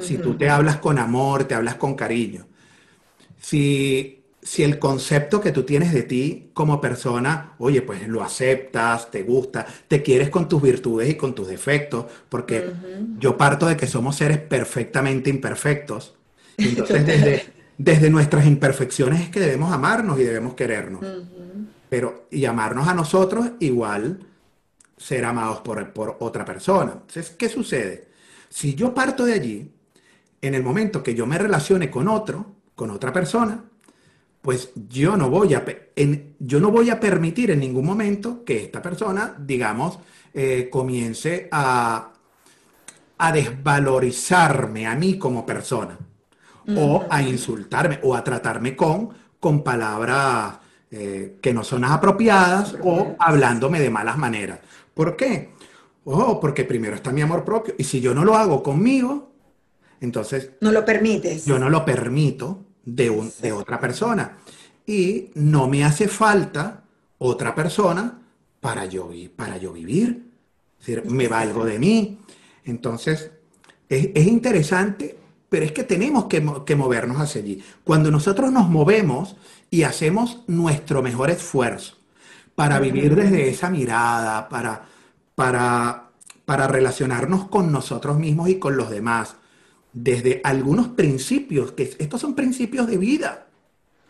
si 0.00 0.18
tú 0.18 0.36
te 0.36 0.48
hablas 0.48 0.76
con 0.76 0.98
amor, 0.98 1.44
te 1.44 1.54
hablas 1.54 1.76
con 1.76 1.94
cariño, 1.94 2.46
si, 3.40 4.19
si 4.42 4.62
el 4.62 4.78
concepto 4.78 5.40
que 5.40 5.52
tú 5.52 5.64
tienes 5.64 5.92
de 5.92 6.02
ti 6.02 6.50
como 6.54 6.80
persona, 6.80 7.54
oye, 7.58 7.82
pues 7.82 8.08
lo 8.08 8.22
aceptas, 8.22 9.10
te 9.10 9.22
gusta, 9.22 9.66
te 9.86 10.02
quieres 10.02 10.30
con 10.30 10.48
tus 10.48 10.62
virtudes 10.62 11.10
y 11.10 11.14
con 11.14 11.34
tus 11.34 11.48
defectos, 11.48 12.06
porque 12.28 12.72
yo 13.18 13.36
parto 13.36 13.66
de 13.66 13.76
que 13.76 13.86
somos 13.86 14.16
seres 14.16 14.38
perfectamente 14.38 15.28
imperfectos. 15.28 16.14
Entonces, 16.56 17.06
desde, 17.06 17.52
desde 17.76 18.08
nuestras 18.08 18.46
imperfecciones 18.46 19.20
es 19.20 19.28
que 19.28 19.40
debemos 19.40 19.72
amarnos 19.72 20.18
y 20.18 20.24
debemos 20.24 20.54
querernos. 20.54 21.04
Pero, 21.90 22.26
y 22.30 22.44
amarnos 22.46 22.88
a 22.88 22.94
nosotros 22.94 23.50
igual 23.58 24.20
ser 24.96 25.24
amados 25.24 25.60
por, 25.60 25.92
por 25.92 26.16
otra 26.20 26.44
persona. 26.44 26.92
Entonces, 26.92 27.30
¿qué 27.30 27.48
sucede? 27.48 28.08
Si 28.48 28.74
yo 28.74 28.94
parto 28.94 29.24
de 29.24 29.34
allí, 29.34 29.72
en 30.40 30.54
el 30.54 30.62
momento 30.62 31.02
que 31.02 31.14
yo 31.14 31.26
me 31.26 31.36
relacione 31.36 31.90
con 31.90 32.08
otro, 32.08 32.46
con 32.74 32.90
otra 32.90 33.12
persona, 33.12 33.64
pues 34.42 34.70
yo 34.88 35.16
no 35.16 35.28
voy 35.28 35.54
a, 35.54 35.64
yo 36.38 36.60
no 36.60 36.70
voy 36.70 36.90
a 36.90 36.98
permitir 36.98 37.50
en 37.50 37.60
ningún 37.60 37.84
momento 37.84 38.42
que 38.44 38.64
esta 38.64 38.80
persona, 38.80 39.34
digamos, 39.38 39.98
eh, 40.32 40.68
comience 40.70 41.48
a, 41.52 42.12
a 43.18 43.32
desvalorizarme 43.32 44.86
a 44.86 44.94
mí 44.94 45.18
como 45.18 45.44
persona, 45.44 45.98
o 46.76 47.04
a 47.10 47.22
insultarme, 47.22 47.98
o 48.02 48.14
a 48.14 48.22
tratarme 48.22 48.76
con, 48.76 49.10
con 49.40 49.62
palabras 49.62 50.58
eh, 50.90 51.36
que 51.42 51.52
no 51.52 51.64
son 51.64 51.84
apropiadas, 51.84 52.76
o 52.82 53.16
hablándome 53.18 53.80
de 53.80 53.90
malas 53.90 54.16
maneras. 54.16 54.60
¿Por 54.94 55.16
qué? 55.16 55.50
Oh, 56.04 56.40
porque 56.40 56.64
primero 56.64 56.94
está 56.94 57.12
mi 57.12 57.20
amor 57.20 57.44
propio, 57.44 57.74
y 57.76 57.84
si 57.84 58.00
yo 58.00 58.14
no 58.14 58.24
lo 58.24 58.36
hago 58.36 58.62
conmigo, 58.62 59.32
entonces... 60.00 60.52
No 60.60 60.72
lo 60.72 60.84
permites. 60.84 61.44
Yo 61.44 61.58
no 61.58 61.68
lo 61.68 61.84
permito 61.84 62.69
de, 62.94 63.10
un, 63.10 63.32
de 63.40 63.52
otra 63.52 63.80
persona. 63.80 64.38
Y 64.86 65.30
no 65.34 65.68
me 65.68 65.84
hace 65.84 66.08
falta 66.08 66.82
otra 67.18 67.54
persona 67.54 68.18
para 68.60 68.86
yo, 68.86 69.10
para 69.36 69.56
yo 69.56 69.72
vivir. 69.72 70.30
Es 70.80 70.86
decir, 70.86 71.10
me 71.10 71.28
valgo 71.28 71.64
de 71.64 71.78
mí. 71.78 72.18
Entonces, 72.64 73.30
es, 73.88 74.26
interesante, 74.26 75.18
pero 75.48 75.64
es 75.64 75.72
que 75.72 75.84
tenemos 75.84 76.26
que, 76.26 76.44
que, 76.64 76.76
movernos 76.76 77.20
hacia 77.20 77.40
allí. 77.40 77.62
Cuando 77.84 78.10
nosotros 78.10 78.52
nos 78.52 78.68
movemos 78.68 79.36
y 79.70 79.82
hacemos 79.82 80.42
nuestro 80.46 81.02
mejor 81.02 81.30
esfuerzo 81.30 81.96
para 82.54 82.78
vivir 82.78 83.14
desde 83.14 83.48
esa 83.48 83.70
mirada, 83.70 84.48
para, 84.48 84.86
para, 85.34 86.10
para 86.44 86.66
relacionarnos 86.66 87.48
con 87.48 87.72
nosotros 87.72 88.18
mismos 88.18 88.48
y 88.48 88.58
con 88.58 88.76
los 88.76 88.90
demás, 88.90 89.36
desde 89.92 90.40
algunos 90.44 90.88
principios, 90.88 91.72
que 91.72 91.94
estos 91.98 92.20
son 92.20 92.34
principios 92.34 92.86
de 92.86 92.96
vida. 92.96 93.46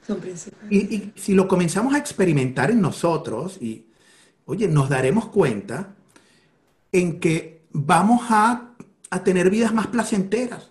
Son 0.07 0.19
principios. 0.19 0.61
Y, 0.71 1.13
si 1.17 1.35
lo 1.35 1.49
comenzamos 1.49 1.95
a 1.95 1.99
experimentar 1.99 2.71
en 2.71 2.81
nosotros, 2.81 3.59
y 3.61 3.87
oye, 4.47 4.69
nos 4.69 4.89
daremos 4.89 5.29
cuenta 5.29 5.95
en 6.93 7.21
que 7.21 7.63
vamos 7.73 8.23
a, 8.31 8.75
a 9.11 9.25
tener 9.25 9.51
vidas 9.51 9.73
más 9.73 9.87
placenteras. 9.87 10.71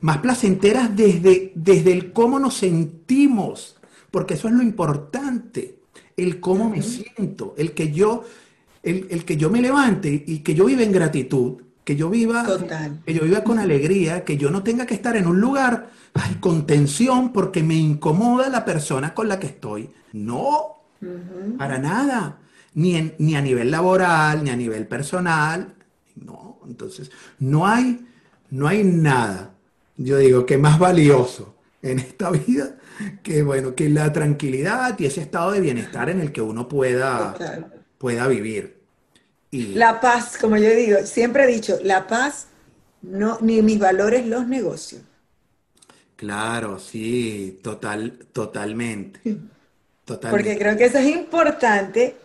Más 0.00 0.18
placenteras 0.18 0.94
desde, 0.94 1.52
desde 1.54 1.92
el 1.92 2.12
cómo 2.12 2.38
nos 2.38 2.54
sentimos, 2.54 3.76
porque 4.10 4.34
eso 4.34 4.48
es 4.48 4.54
lo 4.54 4.62
importante, 4.62 5.78
el 6.16 6.40
cómo 6.40 6.68
me 6.68 6.82
siento, 6.82 7.54
el 7.56 7.72
que 7.72 7.90
yo, 7.90 8.24
el, 8.82 9.06
el 9.10 9.24
que 9.24 9.36
yo 9.36 9.50
me 9.50 9.60
levante 9.60 10.24
y 10.26 10.40
que 10.40 10.54
yo 10.54 10.66
viva 10.66 10.82
en 10.82 10.92
gratitud, 10.92 11.62
que 11.84 11.96
yo 11.96 12.08
viva, 12.10 12.46
que 13.04 13.14
yo 13.14 13.22
viva 13.22 13.44
con 13.44 13.58
alegría, 13.58 14.24
que 14.24 14.36
yo 14.36 14.50
no 14.50 14.62
tenga 14.62 14.86
que 14.86 14.94
estar 14.94 15.16
en 15.16 15.26
un 15.26 15.40
lugar 15.40 15.90
con 16.40 16.66
tensión 16.66 17.32
porque 17.32 17.62
me 17.62 17.74
incomoda 17.74 18.48
la 18.48 18.64
persona 18.64 19.14
con 19.14 19.28
la 19.28 19.38
que 19.38 19.48
estoy. 19.48 19.90
No, 20.12 20.78
para 21.58 21.78
nada. 21.78 22.38
Ni, 22.74 23.12
ni 23.18 23.36
a 23.36 23.40
nivel 23.40 23.70
laboral, 23.70 24.42
ni 24.42 24.50
a 24.50 24.56
nivel 24.56 24.86
personal. 24.86 25.74
No, 26.16 26.58
entonces, 26.66 27.10
no 27.38 27.66
hay, 27.66 28.06
no 28.50 28.66
hay 28.66 28.82
nada, 28.82 29.54
yo 29.96 30.18
digo, 30.18 30.46
que 30.46 30.58
más 30.58 30.78
valioso 30.78 31.54
en 31.82 31.98
esta 31.98 32.30
vida 32.30 32.76
que, 33.22 33.42
bueno, 33.42 33.74
que 33.74 33.88
la 33.88 34.12
tranquilidad 34.12 34.98
y 34.98 35.06
ese 35.06 35.20
estado 35.20 35.52
de 35.52 35.60
bienestar 35.60 36.08
en 36.10 36.20
el 36.20 36.32
que 36.32 36.40
uno 36.40 36.68
pueda, 36.68 37.36
pueda 37.98 38.26
vivir. 38.28 38.83
La 39.54 40.00
paz, 40.00 40.36
como 40.40 40.56
yo 40.56 40.70
digo, 40.70 40.98
siempre 41.04 41.44
he 41.44 41.46
dicho, 41.46 41.78
la 41.82 42.06
paz, 42.06 42.48
no, 43.02 43.38
ni 43.40 43.62
mis 43.62 43.78
valores 43.78 44.26
los 44.26 44.46
negocio. 44.48 44.98
Claro, 46.16 46.78
sí, 46.78 47.60
total, 47.62 48.18
totalmente. 48.32 49.20
totalmente. 50.04 50.30
Porque 50.30 50.58
creo 50.58 50.76
que 50.76 50.86
eso 50.86 50.98
es 50.98 51.14
importante 51.14 52.16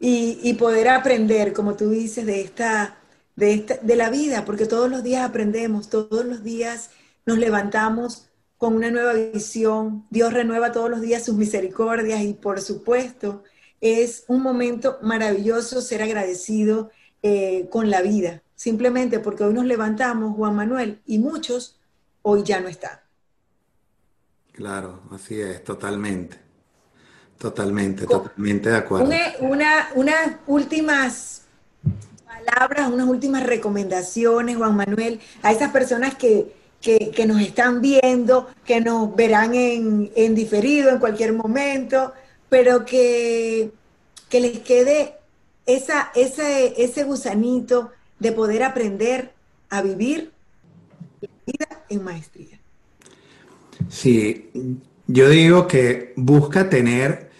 y, 0.00 0.54
poder 0.54 0.88
aprender, 0.88 1.52
como 1.52 1.74
tú 1.74 1.90
dices, 1.90 2.24
de 2.24 2.40
esta, 2.40 2.98
de 3.36 3.52
esta, 3.52 3.76
de 3.76 3.96
la 3.96 4.10
vida, 4.10 4.44
porque 4.44 4.66
todos 4.66 4.90
los 4.90 5.02
días 5.02 5.28
aprendemos, 5.28 5.90
todos 5.90 6.24
los 6.24 6.42
días 6.42 6.90
nos 7.26 7.38
levantamos 7.38 8.28
con 8.56 8.74
una 8.74 8.90
nueva 8.90 9.12
visión, 9.12 10.06
Dios 10.10 10.32
renueva 10.32 10.72
todos 10.72 10.90
los 10.90 11.00
días 11.00 11.24
sus 11.24 11.36
misericordias 11.36 12.22
y 12.22 12.34
por 12.34 12.60
supuesto 12.60 13.44
es 13.80 14.24
un 14.28 14.42
momento 14.42 14.98
maravilloso 15.02 15.80
ser 15.80 16.02
agradecido 16.02 16.90
eh, 17.22 17.68
con 17.70 17.90
la 17.90 18.02
vida, 18.02 18.42
simplemente 18.54 19.18
porque 19.18 19.44
hoy 19.44 19.54
nos 19.54 19.64
levantamos, 19.64 20.36
Juan 20.36 20.54
Manuel, 20.54 21.00
y 21.06 21.18
muchos 21.18 21.78
hoy 22.22 22.42
ya 22.42 22.60
no 22.60 22.68
están. 22.68 23.00
Claro, 24.52 25.02
así 25.12 25.40
es, 25.40 25.62
totalmente. 25.62 26.48
Totalmente, 27.38 28.04
totalmente 28.04 28.70
de 28.70 28.76
acuerdo. 28.76 29.08
Una, 29.40 29.90
unas 29.94 30.36
últimas 30.48 31.42
palabras, 32.26 32.90
unas 32.90 33.06
últimas 33.06 33.44
recomendaciones, 33.44 34.56
Juan 34.56 34.74
Manuel, 34.74 35.20
a 35.42 35.52
esas 35.52 35.70
personas 35.70 36.16
que, 36.16 36.52
nos 37.26 37.40
están 37.40 37.80
viendo, 37.80 38.48
que 38.64 38.80
nos 38.80 39.14
verán 39.14 39.54
en, 39.54 40.10
en 40.16 40.34
diferido 40.34 40.90
en 40.90 40.98
cualquier 40.98 41.32
momento, 41.32 42.12
pero 42.48 42.84
que, 42.84 43.70
les 44.30 44.58
quede 44.60 45.14
esa, 45.66 46.10
ese, 46.14 46.82
ese 46.82 47.04
gusanito 47.04 47.90
de 48.18 48.32
poder 48.32 48.62
aprender 48.62 49.32
a 49.70 49.82
vivir 49.82 50.32
la 51.20 51.28
vida 51.46 51.84
en 51.88 52.04
maestría. 52.04 52.58
Sí, 53.88 54.50
yo 55.06 55.28
digo 55.28 55.66
que 55.66 56.12
busca 56.16 56.68
tener 56.68 57.30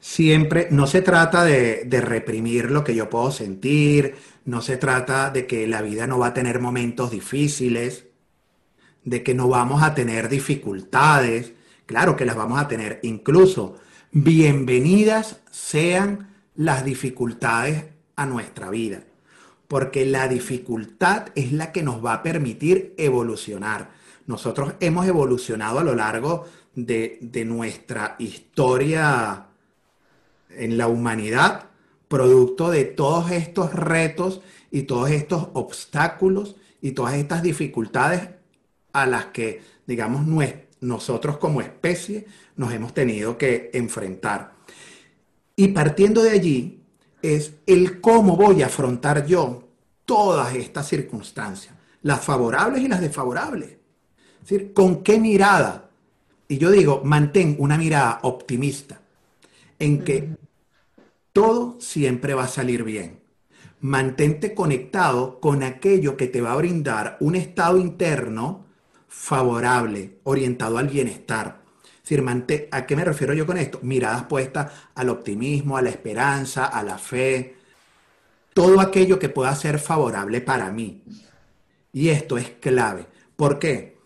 siempre, 0.00 0.68
no 0.70 0.86
se 0.86 1.02
trata 1.02 1.44
de, 1.44 1.84
de, 1.84 2.00
reprimir 2.00 2.70
lo 2.70 2.84
que 2.84 2.94
yo 2.94 3.08
puedo 3.10 3.30
sentir, 3.30 4.16
no 4.44 4.60
se 4.60 4.76
trata 4.76 5.30
de 5.30 5.46
que 5.46 5.66
la 5.66 5.82
vida 5.82 6.06
no 6.06 6.18
va 6.18 6.28
a 6.28 6.34
tener 6.34 6.60
momentos 6.60 7.10
difíciles, 7.10 8.06
de 9.04 9.22
que 9.22 9.34
no 9.34 9.48
vamos 9.48 9.82
a 9.82 9.94
tener 9.94 10.28
dificultades, 10.28 11.52
claro 11.86 12.16
que 12.16 12.24
las 12.24 12.36
vamos 12.36 12.60
a 12.60 12.68
tener, 12.68 13.00
incluso 13.02 13.76
bienvenidas 14.16 15.40
sean 15.50 16.32
las 16.54 16.84
dificultades 16.84 17.86
a 18.14 18.26
nuestra 18.26 18.70
vida, 18.70 19.02
porque 19.66 20.06
la 20.06 20.28
dificultad 20.28 21.30
es 21.34 21.50
la 21.50 21.72
que 21.72 21.82
nos 21.82 22.02
va 22.04 22.14
a 22.14 22.22
permitir 22.22 22.94
evolucionar. 22.96 23.90
Nosotros 24.28 24.74
hemos 24.78 25.08
evolucionado 25.08 25.80
a 25.80 25.84
lo 25.84 25.96
largo 25.96 26.46
de, 26.76 27.18
de 27.22 27.44
nuestra 27.44 28.14
historia 28.20 29.48
en 30.48 30.78
la 30.78 30.86
humanidad, 30.86 31.70
producto 32.06 32.70
de 32.70 32.84
todos 32.84 33.32
estos 33.32 33.72
retos 33.74 34.42
y 34.70 34.82
todos 34.82 35.10
estos 35.10 35.48
obstáculos 35.54 36.54
y 36.80 36.92
todas 36.92 37.14
estas 37.14 37.42
dificultades 37.42 38.28
a 38.92 39.06
las 39.06 39.26
que, 39.26 39.60
digamos, 39.88 40.24
nosotros 40.80 41.38
como 41.38 41.60
especie 41.60 42.26
nos 42.56 42.72
hemos 42.72 42.94
tenido 42.94 43.36
que 43.36 43.70
enfrentar. 43.72 44.54
Y 45.56 45.68
partiendo 45.68 46.22
de 46.22 46.30
allí 46.30 46.80
es 47.22 47.54
el 47.66 48.00
cómo 48.00 48.36
voy 48.36 48.62
a 48.62 48.66
afrontar 48.66 49.26
yo 49.26 49.68
todas 50.04 50.54
estas 50.54 50.88
circunstancias, 50.88 51.74
las 52.02 52.22
favorables 52.22 52.82
y 52.82 52.88
las 52.88 53.00
desfavorables. 53.00 53.70
Es 53.70 54.48
decir, 54.48 54.72
con 54.72 55.02
qué 55.02 55.18
mirada. 55.18 55.88
Y 56.48 56.58
yo 56.58 56.70
digo, 56.70 57.00
mantén 57.04 57.56
una 57.58 57.78
mirada 57.78 58.18
optimista 58.22 59.00
en 59.78 60.04
que 60.04 60.36
todo 61.32 61.80
siempre 61.80 62.34
va 62.34 62.44
a 62.44 62.48
salir 62.48 62.84
bien. 62.84 63.20
Mantente 63.80 64.54
conectado 64.54 65.40
con 65.40 65.62
aquello 65.62 66.16
que 66.16 66.26
te 66.26 66.40
va 66.40 66.52
a 66.52 66.56
brindar 66.56 67.16
un 67.20 67.34
estado 67.34 67.78
interno 67.78 68.66
favorable, 69.08 70.18
orientado 70.24 70.78
al 70.78 70.88
bienestar. 70.88 71.63
¿A 72.70 72.86
qué 72.86 72.96
me 72.96 73.04
refiero 73.04 73.32
yo 73.34 73.46
con 73.46 73.56
esto? 73.56 73.80
Miradas 73.82 74.24
puestas 74.24 74.70
al 74.94 75.08
optimismo, 75.08 75.76
a 75.76 75.82
la 75.82 75.90
esperanza, 75.90 76.66
a 76.66 76.82
la 76.82 76.98
fe, 76.98 77.56
todo 78.52 78.80
aquello 78.80 79.18
que 79.18 79.28
pueda 79.28 79.54
ser 79.54 79.78
favorable 79.78 80.40
para 80.40 80.70
mí. 80.70 81.02
Y 81.92 82.08
esto 82.08 82.38
es 82.38 82.50
clave. 82.60 83.06
¿Por 83.36 83.58
qué? 83.58 83.98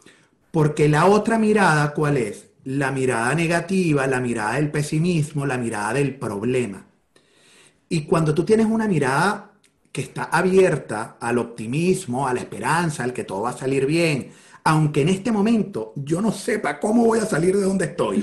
Porque 0.51 0.89
la 0.89 1.07
otra 1.07 1.39
mirada, 1.39 1.93
¿cuál 1.93 2.17
es? 2.17 2.47
La 2.65 2.93
mirada 2.93 3.35
negativa, 3.35 4.07
la 4.07 4.21
mirada 4.21 4.55
del 4.55 4.71
pesimismo, 4.71 5.47
la 5.47 5.59
mirada 5.59 5.95
del 5.95 6.17
problema. 6.17 6.87
Y 7.89 8.03
cuando 8.03 8.35
tú 8.35 8.45
tienes 8.45 8.67
una 8.67 8.87
mirada 8.87 9.53
que 9.91 10.03
está 10.03 10.25
abierta 10.25 11.17
al 11.21 11.39
optimismo, 11.39 12.29
a 12.29 12.35
la 12.35 12.41
esperanza, 12.41 13.05
al 13.05 13.13
que 13.13 13.25
todo 13.25 13.43
va 13.43 13.51
a 13.51 13.57
salir 13.57 13.87
bien, 13.87 14.31
aunque 14.69 15.01
en 15.01 15.09
este 15.09 15.33
momento 15.33 15.95
yo 15.97 16.21
no 16.21 16.31
sepa 16.31 16.79
cómo 16.79 17.07
voy 17.07 17.21
a 17.21 17.25
salir 17.25 17.57
de 17.57 17.63
donde 17.63 17.87
estoy. 17.87 18.23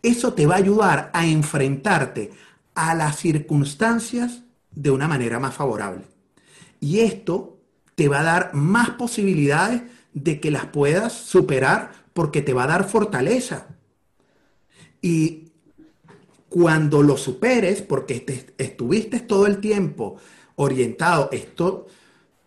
Eso 0.00 0.34
te 0.34 0.46
va 0.46 0.54
a 0.54 0.58
ayudar 0.58 1.10
a 1.12 1.26
enfrentarte 1.26 2.30
a 2.76 2.94
las 2.94 3.16
circunstancias 3.16 4.44
de 4.70 4.92
una 4.92 5.08
manera 5.08 5.40
más 5.40 5.52
favorable. 5.52 6.04
Y 6.78 7.00
esto 7.00 7.58
te 7.96 8.06
va 8.06 8.20
a 8.20 8.22
dar 8.22 8.54
más 8.54 8.90
posibilidades 8.90 9.82
de 10.14 10.38
que 10.38 10.52
las 10.52 10.66
puedas 10.66 11.12
superar 11.12 11.90
porque 12.12 12.40
te 12.40 12.52
va 12.52 12.62
a 12.62 12.68
dar 12.68 12.88
fortaleza. 12.88 13.66
Y 15.02 15.50
cuando 16.48 17.02
lo 17.02 17.16
superes, 17.16 17.82
porque 17.82 18.46
estuviste 18.58 19.18
todo 19.18 19.48
el 19.48 19.58
tiempo 19.58 20.18
orientado, 20.54 21.30
esto 21.32 21.88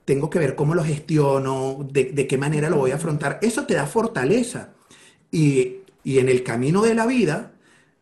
tengo 0.05 0.29
que 0.29 0.39
ver 0.39 0.55
cómo 0.55 0.75
lo 0.75 0.83
gestiono, 0.83 1.87
de, 1.91 2.27
qué 2.27 2.37
manera 2.37 2.69
lo 2.69 2.77
voy 2.77 2.91
a 2.91 2.95
afrontar. 2.95 3.39
Eso 3.41 3.65
te 3.65 3.75
da 3.75 3.85
fortaleza. 3.85 4.73
Y, 5.31 5.77
en 6.05 6.27
el 6.27 6.43
camino 6.43 6.81
de 6.81 6.95
la 6.95 7.05
vida, 7.05 7.53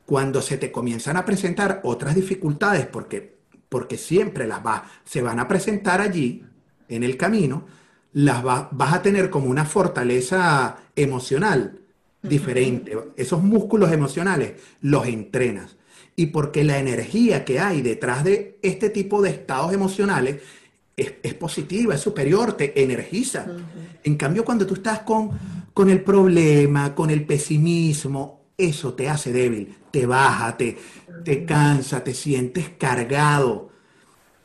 cuando 0.06 0.42
se 0.42 0.58
te 0.58 0.72
comienzan 0.72 1.18
a 1.18 1.26
presentar 1.26 1.82
otras 1.84 2.16
dificultades, 2.16 2.88
porque, 2.88 3.38
porque 3.70 3.98
siempre 3.98 4.48
las 4.48 4.66
va, 4.66 4.90
se 5.06 5.22
van 5.22 5.40
a 5.40 5.48
presentar 5.48 6.02
allí, 6.02 6.44
en 6.90 7.04
el 7.04 7.16
camino, 7.16 7.66
las 8.14 8.44
vas 8.44 8.94
a 8.94 9.02
tener 9.02 9.30
como 9.30 9.50
una 9.50 9.66
fortaleza 9.66 10.78
emocional 10.96 11.80
diferente. 12.22 12.98
Esos 13.16 13.42
músculos 13.42 13.92
emocionales 13.92 14.54
los 14.82 15.06
entrenas. 15.08 15.78
Y 16.16 16.28
porque 16.28 16.64
la 16.64 16.80
energía 16.80 17.46
que 17.46 17.60
hay 17.60 17.82
detrás 17.82 18.24
de 18.24 18.60
este 18.62 18.90
tipo 18.90 19.22
de 19.22 19.30
estados 19.30 19.74
emocionales 19.74 20.42
es, 20.96 21.34
positiva, 21.36 21.96
es 21.96 22.02
superior, 22.02 22.54
te 22.54 22.82
energiza. 22.82 23.46
En 24.04 24.16
cambio, 24.16 24.46
cuando 24.46 24.66
tú 24.66 24.76
estás 24.76 25.00
con, 25.00 25.32
con 25.74 25.90
el 25.90 26.04
problema, 26.04 26.94
con 26.94 27.10
el 27.10 27.26
pesimismo, 27.26 28.42
eso 28.58 28.94
te 28.94 29.10
hace 29.10 29.32
débil, 29.32 29.76
te 29.90 30.06
baja, 30.06 30.56
te, 30.58 30.78
te 31.24 31.46
cansa, 31.46 32.04
te 32.04 32.14
sientes 32.14 32.70
cargado, 32.78 33.70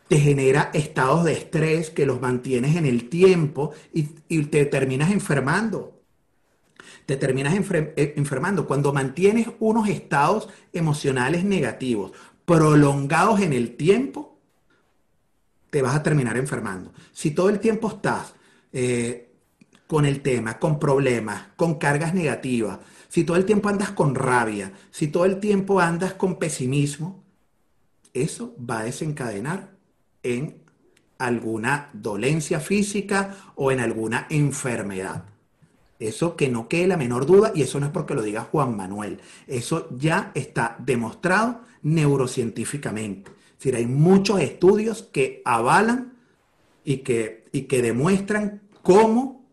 te 0.09 0.18
genera 0.18 0.70
estados 0.72 1.24
de 1.24 1.32
estrés 1.32 1.90
que 1.90 2.06
los 2.06 2.20
mantienes 2.20 2.76
en 2.76 2.87
el 2.87 3.09
tiempo 3.09 3.72
y, 3.92 4.09
y 4.28 4.44
te 4.44 4.64
terminas 4.66 5.11
enfermando. 5.11 6.00
Te 7.04 7.16
terminas 7.16 7.54
eh, 7.54 8.14
enfermando 8.16 8.66
cuando 8.66 8.92
mantienes 8.92 9.48
unos 9.61 9.88
estados 9.88 10.48
emocionales 10.72 11.44
negativos 11.44 12.12
prolongados 12.44 13.40
en 13.40 13.52
el 13.52 13.76
tiempo 13.76 14.36
te 15.70 15.83
vas 15.83 15.94
a 15.94 16.02
terminar 16.02 16.37
enfermando. 16.37 16.92
Si 17.12 17.33
todo 17.33 17.48
el 17.48 17.61
tiempo 17.61 17.88
estás 17.88 18.35
eh, 18.72 19.31
con 19.87 20.05
el 20.05 20.20
tema, 20.20 20.59
con 20.59 20.79
problemas, 20.79 21.48
con 21.57 21.76
cargas 21.76 22.14
negativas, 22.14 22.79
si 23.09 23.24
todo 23.24 23.37
el 23.37 23.44
tiempo 23.44 23.68
andas 23.68 23.90
con 23.90 24.14
rabia, 24.14 24.72
si 24.90 25.09
todo 25.09 25.24
el 25.24 25.40
tiempo 25.40 25.81
andas 25.81 26.14
con 26.14 26.38
pesimismo, 26.38 27.24
eso 28.12 28.55
va 28.59 28.81
a 28.81 28.85
desencadenar 28.85 29.76
en 30.22 30.62
alguna 31.18 31.90
dolencia 31.92 32.61
física 32.61 33.37
o 33.55 33.70
en 33.70 33.81
alguna 33.81 34.26
enfermedad. 34.31 35.24
Eso 35.98 36.37
que 36.37 36.48
no 36.48 36.68
quede 36.68 36.88
la 36.88 36.96
menor 36.96 37.24
duda, 37.24 37.52
y 37.55 37.62
eso 37.62 37.81
no 37.81 37.87
es 37.87 37.92
porque 37.92 38.14
lo 38.14 38.22
diga 38.22 38.42
Juan 38.42 38.76
Manuel, 38.76 39.20
eso 39.46 39.88
ya 39.96 40.31
está 40.35 40.76
demostrado 40.79 41.62
neurocientíficamente 41.83 43.31
decir, 43.66 43.76
hay 43.76 43.87
muchos 43.87 44.40
estudios 44.40 45.02
que 45.12 45.42
avalan 45.44 46.12
y 46.85 46.98
que, 46.98 47.44
y 47.52 47.62
que 47.62 47.83
demuestran 47.83 48.62
cómo 48.83 49.44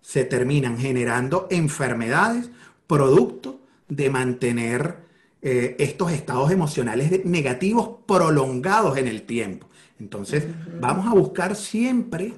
se 0.00 0.24
terminan 0.24 0.78
generando 0.78 1.46
enfermedades 1.50 2.50
producto 2.86 3.60
de 3.88 4.08
mantener 4.10 4.98
eh, 5.42 5.76
estos 5.78 6.12
estados 6.12 6.50
emocionales 6.50 7.24
negativos 7.24 7.90
prolongados 8.06 8.96
en 8.96 9.08
el 9.08 9.22
tiempo. 9.22 9.68
Entonces, 9.98 10.44
vamos 10.80 11.06
a 11.06 11.14
buscar 11.14 11.56
siempre, 11.56 12.34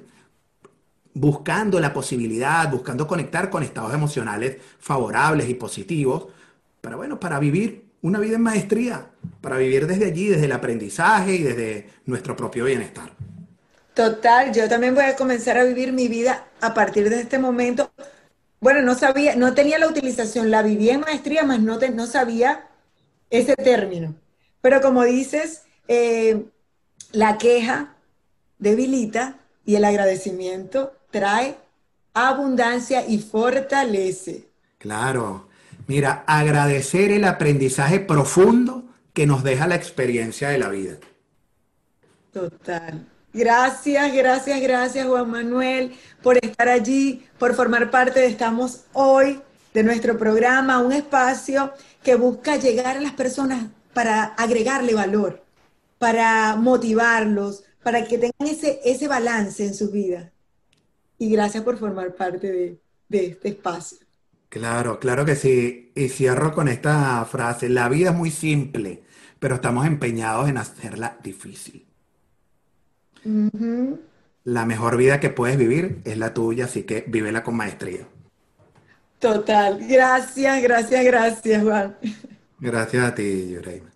buscando 1.13 1.79
la 1.79 1.93
posibilidad, 1.93 2.69
buscando 2.71 3.07
conectar 3.07 3.49
con 3.49 3.63
estados 3.63 3.93
emocionales 3.93 4.57
favorables 4.79 5.49
y 5.49 5.53
positivos, 5.53 6.27
para, 6.81 6.95
bueno, 6.95 7.19
para 7.19 7.39
vivir 7.39 7.88
una 8.01 8.19
vida 8.19 8.35
en 8.35 8.43
maestría 8.43 9.07
para 9.41 9.57
vivir 9.57 9.87
desde 9.87 10.05
allí, 10.05 10.29
desde 10.29 10.45
el 10.45 10.51
aprendizaje 10.51 11.35
y 11.35 11.43
desde 11.43 11.89
nuestro 12.05 12.35
propio 12.35 12.65
bienestar. 12.65 13.11
Total, 13.93 14.53
yo 14.53 14.69
también 14.69 14.95
voy 14.95 15.03
a 15.03 15.15
comenzar 15.15 15.57
a 15.57 15.63
vivir 15.63 15.91
mi 15.91 16.07
vida 16.07 16.47
a 16.61 16.73
partir 16.73 17.09
de 17.09 17.19
este 17.19 17.37
momento. 17.37 17.91
Bueno, 18.61 18.81
no 18.81 18.95
sabía, 18.95 19.35
no 19.35 19.53
tenía 19.53 19.77
la 19.77 19.87
utilización, 19.87 20.51
la 20.51 20.61
viví 20.61 20.89
en 20.89 21.01
maestría, 21.01 21.43
más 21.43 21.59
no, 21.59 21.77
no 21.77 22.07
sabía 22.07 22.67
ese 23.29 23.55
término. 23.55 24.15
Pero 24.61 24.81
como 24.81 25.03
dices, 25.03 25.63
eh, 25.87 26.45
la 27.11 27.37
queja 27.37 27.95
debilita 28.57 29.37
y 29.65 29.75
el 29.75 29.83
agradecimiento 29.85 30.93
trae 31.11 31.57
abundancia 32.13 33.05
y 33.05 33.19
fortalece. 33.19 34.47
Claro, 34.77 35.48
Mira, 35.89 36.23
agradecer 36.27 37.09
el 37.09 37.25
aprendizaje 37.25 37.99
profundo 37.99 38.83
que 39.11 39.25
nos 39.25 39.43
deja 39.43 39.65
la 39.65 39.73
experiencia 39.73 40.49
de 40.49 40.59
la 40.59 40.69
vida. 40.69 40.97
Total. 42.31 43.07
Gracias, 43.33 44.13
gracias, 44.13 44.61
gracias 44.61 45.07
Juan 45.07 45.31
Manuel 45.31 45.95
por 46.21 46.37
estar 46.37 46.69
allí, 46.69 47.25
por 47.39 47.55
formar 47.55 47.89
parte 47.89 48.19
de 48.19 48.27
Estamos 48.27 48.81
Hoy, 48.93 49.41
de 49.73 49.81
nuestro 49.81 50.15
programa, 50.15 50.77
un 50.77 50.93
espacio 50.93 51.73
que 52.03 52.13
busca 52.13 52.57
llegar 52.57 52.97
a 52.97 53.01
las 53.01 53.13
personas 53.13 53.65
para 53.91 54.25
agregarle 54.25 54.93
valor, 54.93 55.43
para 55.97 56.55
motivarlos, 56.55 57.63
para 57.81 58.05
que 58.05 58.19
tengan 58.19 58.47
ese, 58.47 58.79
ese 58.85 59.07
balance 59.07 59.65
en 59.65 59.73
su 59.73 59.89
vida. 59.89 60.31
Y 61.17 61.31
gracias 61.31 61.63
por 61.63 61.79
formar 61.79 62.13
parte 62.13 62.51
de, 62.51 62.79
de 63.07 63.25
este 63.25 63.49
espacio. 63.49 64.08
Claro, 64.49 64.99
claro 64.99 65.25
que 65.25 65.35
sí. 65.35 65.91
Y 65.95 66.09
cierro 66.09 66.53
con 66.53 66.67
esta 66.67 67.23
frase. 67.25 67.69
La 67.69 67.87
vida 67.87 68.09
es 68.09 68.15
muy 68.15 68.31
simple, 68.31 69.03
pero 69.39 69.55
estamos 69.55 69.85
empeñados 69.85 70.49
en 70.49 70.57
hacerla 70.57 71.17
difícil. 71.23 71.85
La 74.43 74.65
mejor 74.65 74.97
vida 74.97 75.19
que 75.19 75.29
puedes 75.29 75.57
vivir 75.57 76.01
es 76.05 76.17
la 76.17 76.33
tuya, 76.33 76.65
así 76.65 76.83
que 76.83 77.05
vívela 77.07 77.43
con 77.43 77.55
maestría. 77.55 78.07
Total. 79.19 79.77
Gracias, 79.87 80.61
gracias, 80.63 81.05
gracias, 81.05 81.63
Juan. 81.63 81.97
Gracias 82.59 83.03
a 83.03 83.15
ti, 83.15 83.49
Yureima. 83.51 83.89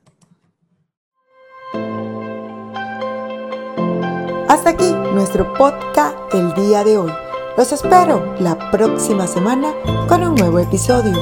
Hasta 4.49 4.69
aquí 4.69 4.91
nuestro 5.13 5.51
podcast 5.53 6.15
el 6.33 6.53
día 6.53 6.83
de 6.83 6.97
hoy. 6.97 7.32
Los 7.55 7.71
espero 7.71 8.33
la 8.39 8.57
próxima 8.71 9.27
semana 9.27 9.73
con 10.07 10.23
un 10.23 10.33
nuevo 10.33 10.57
episodio 10.57 11.13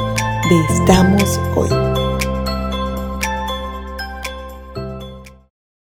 de 0.49 0.65
Estamos 0.73 1.37
Hoy. 1.57 1.90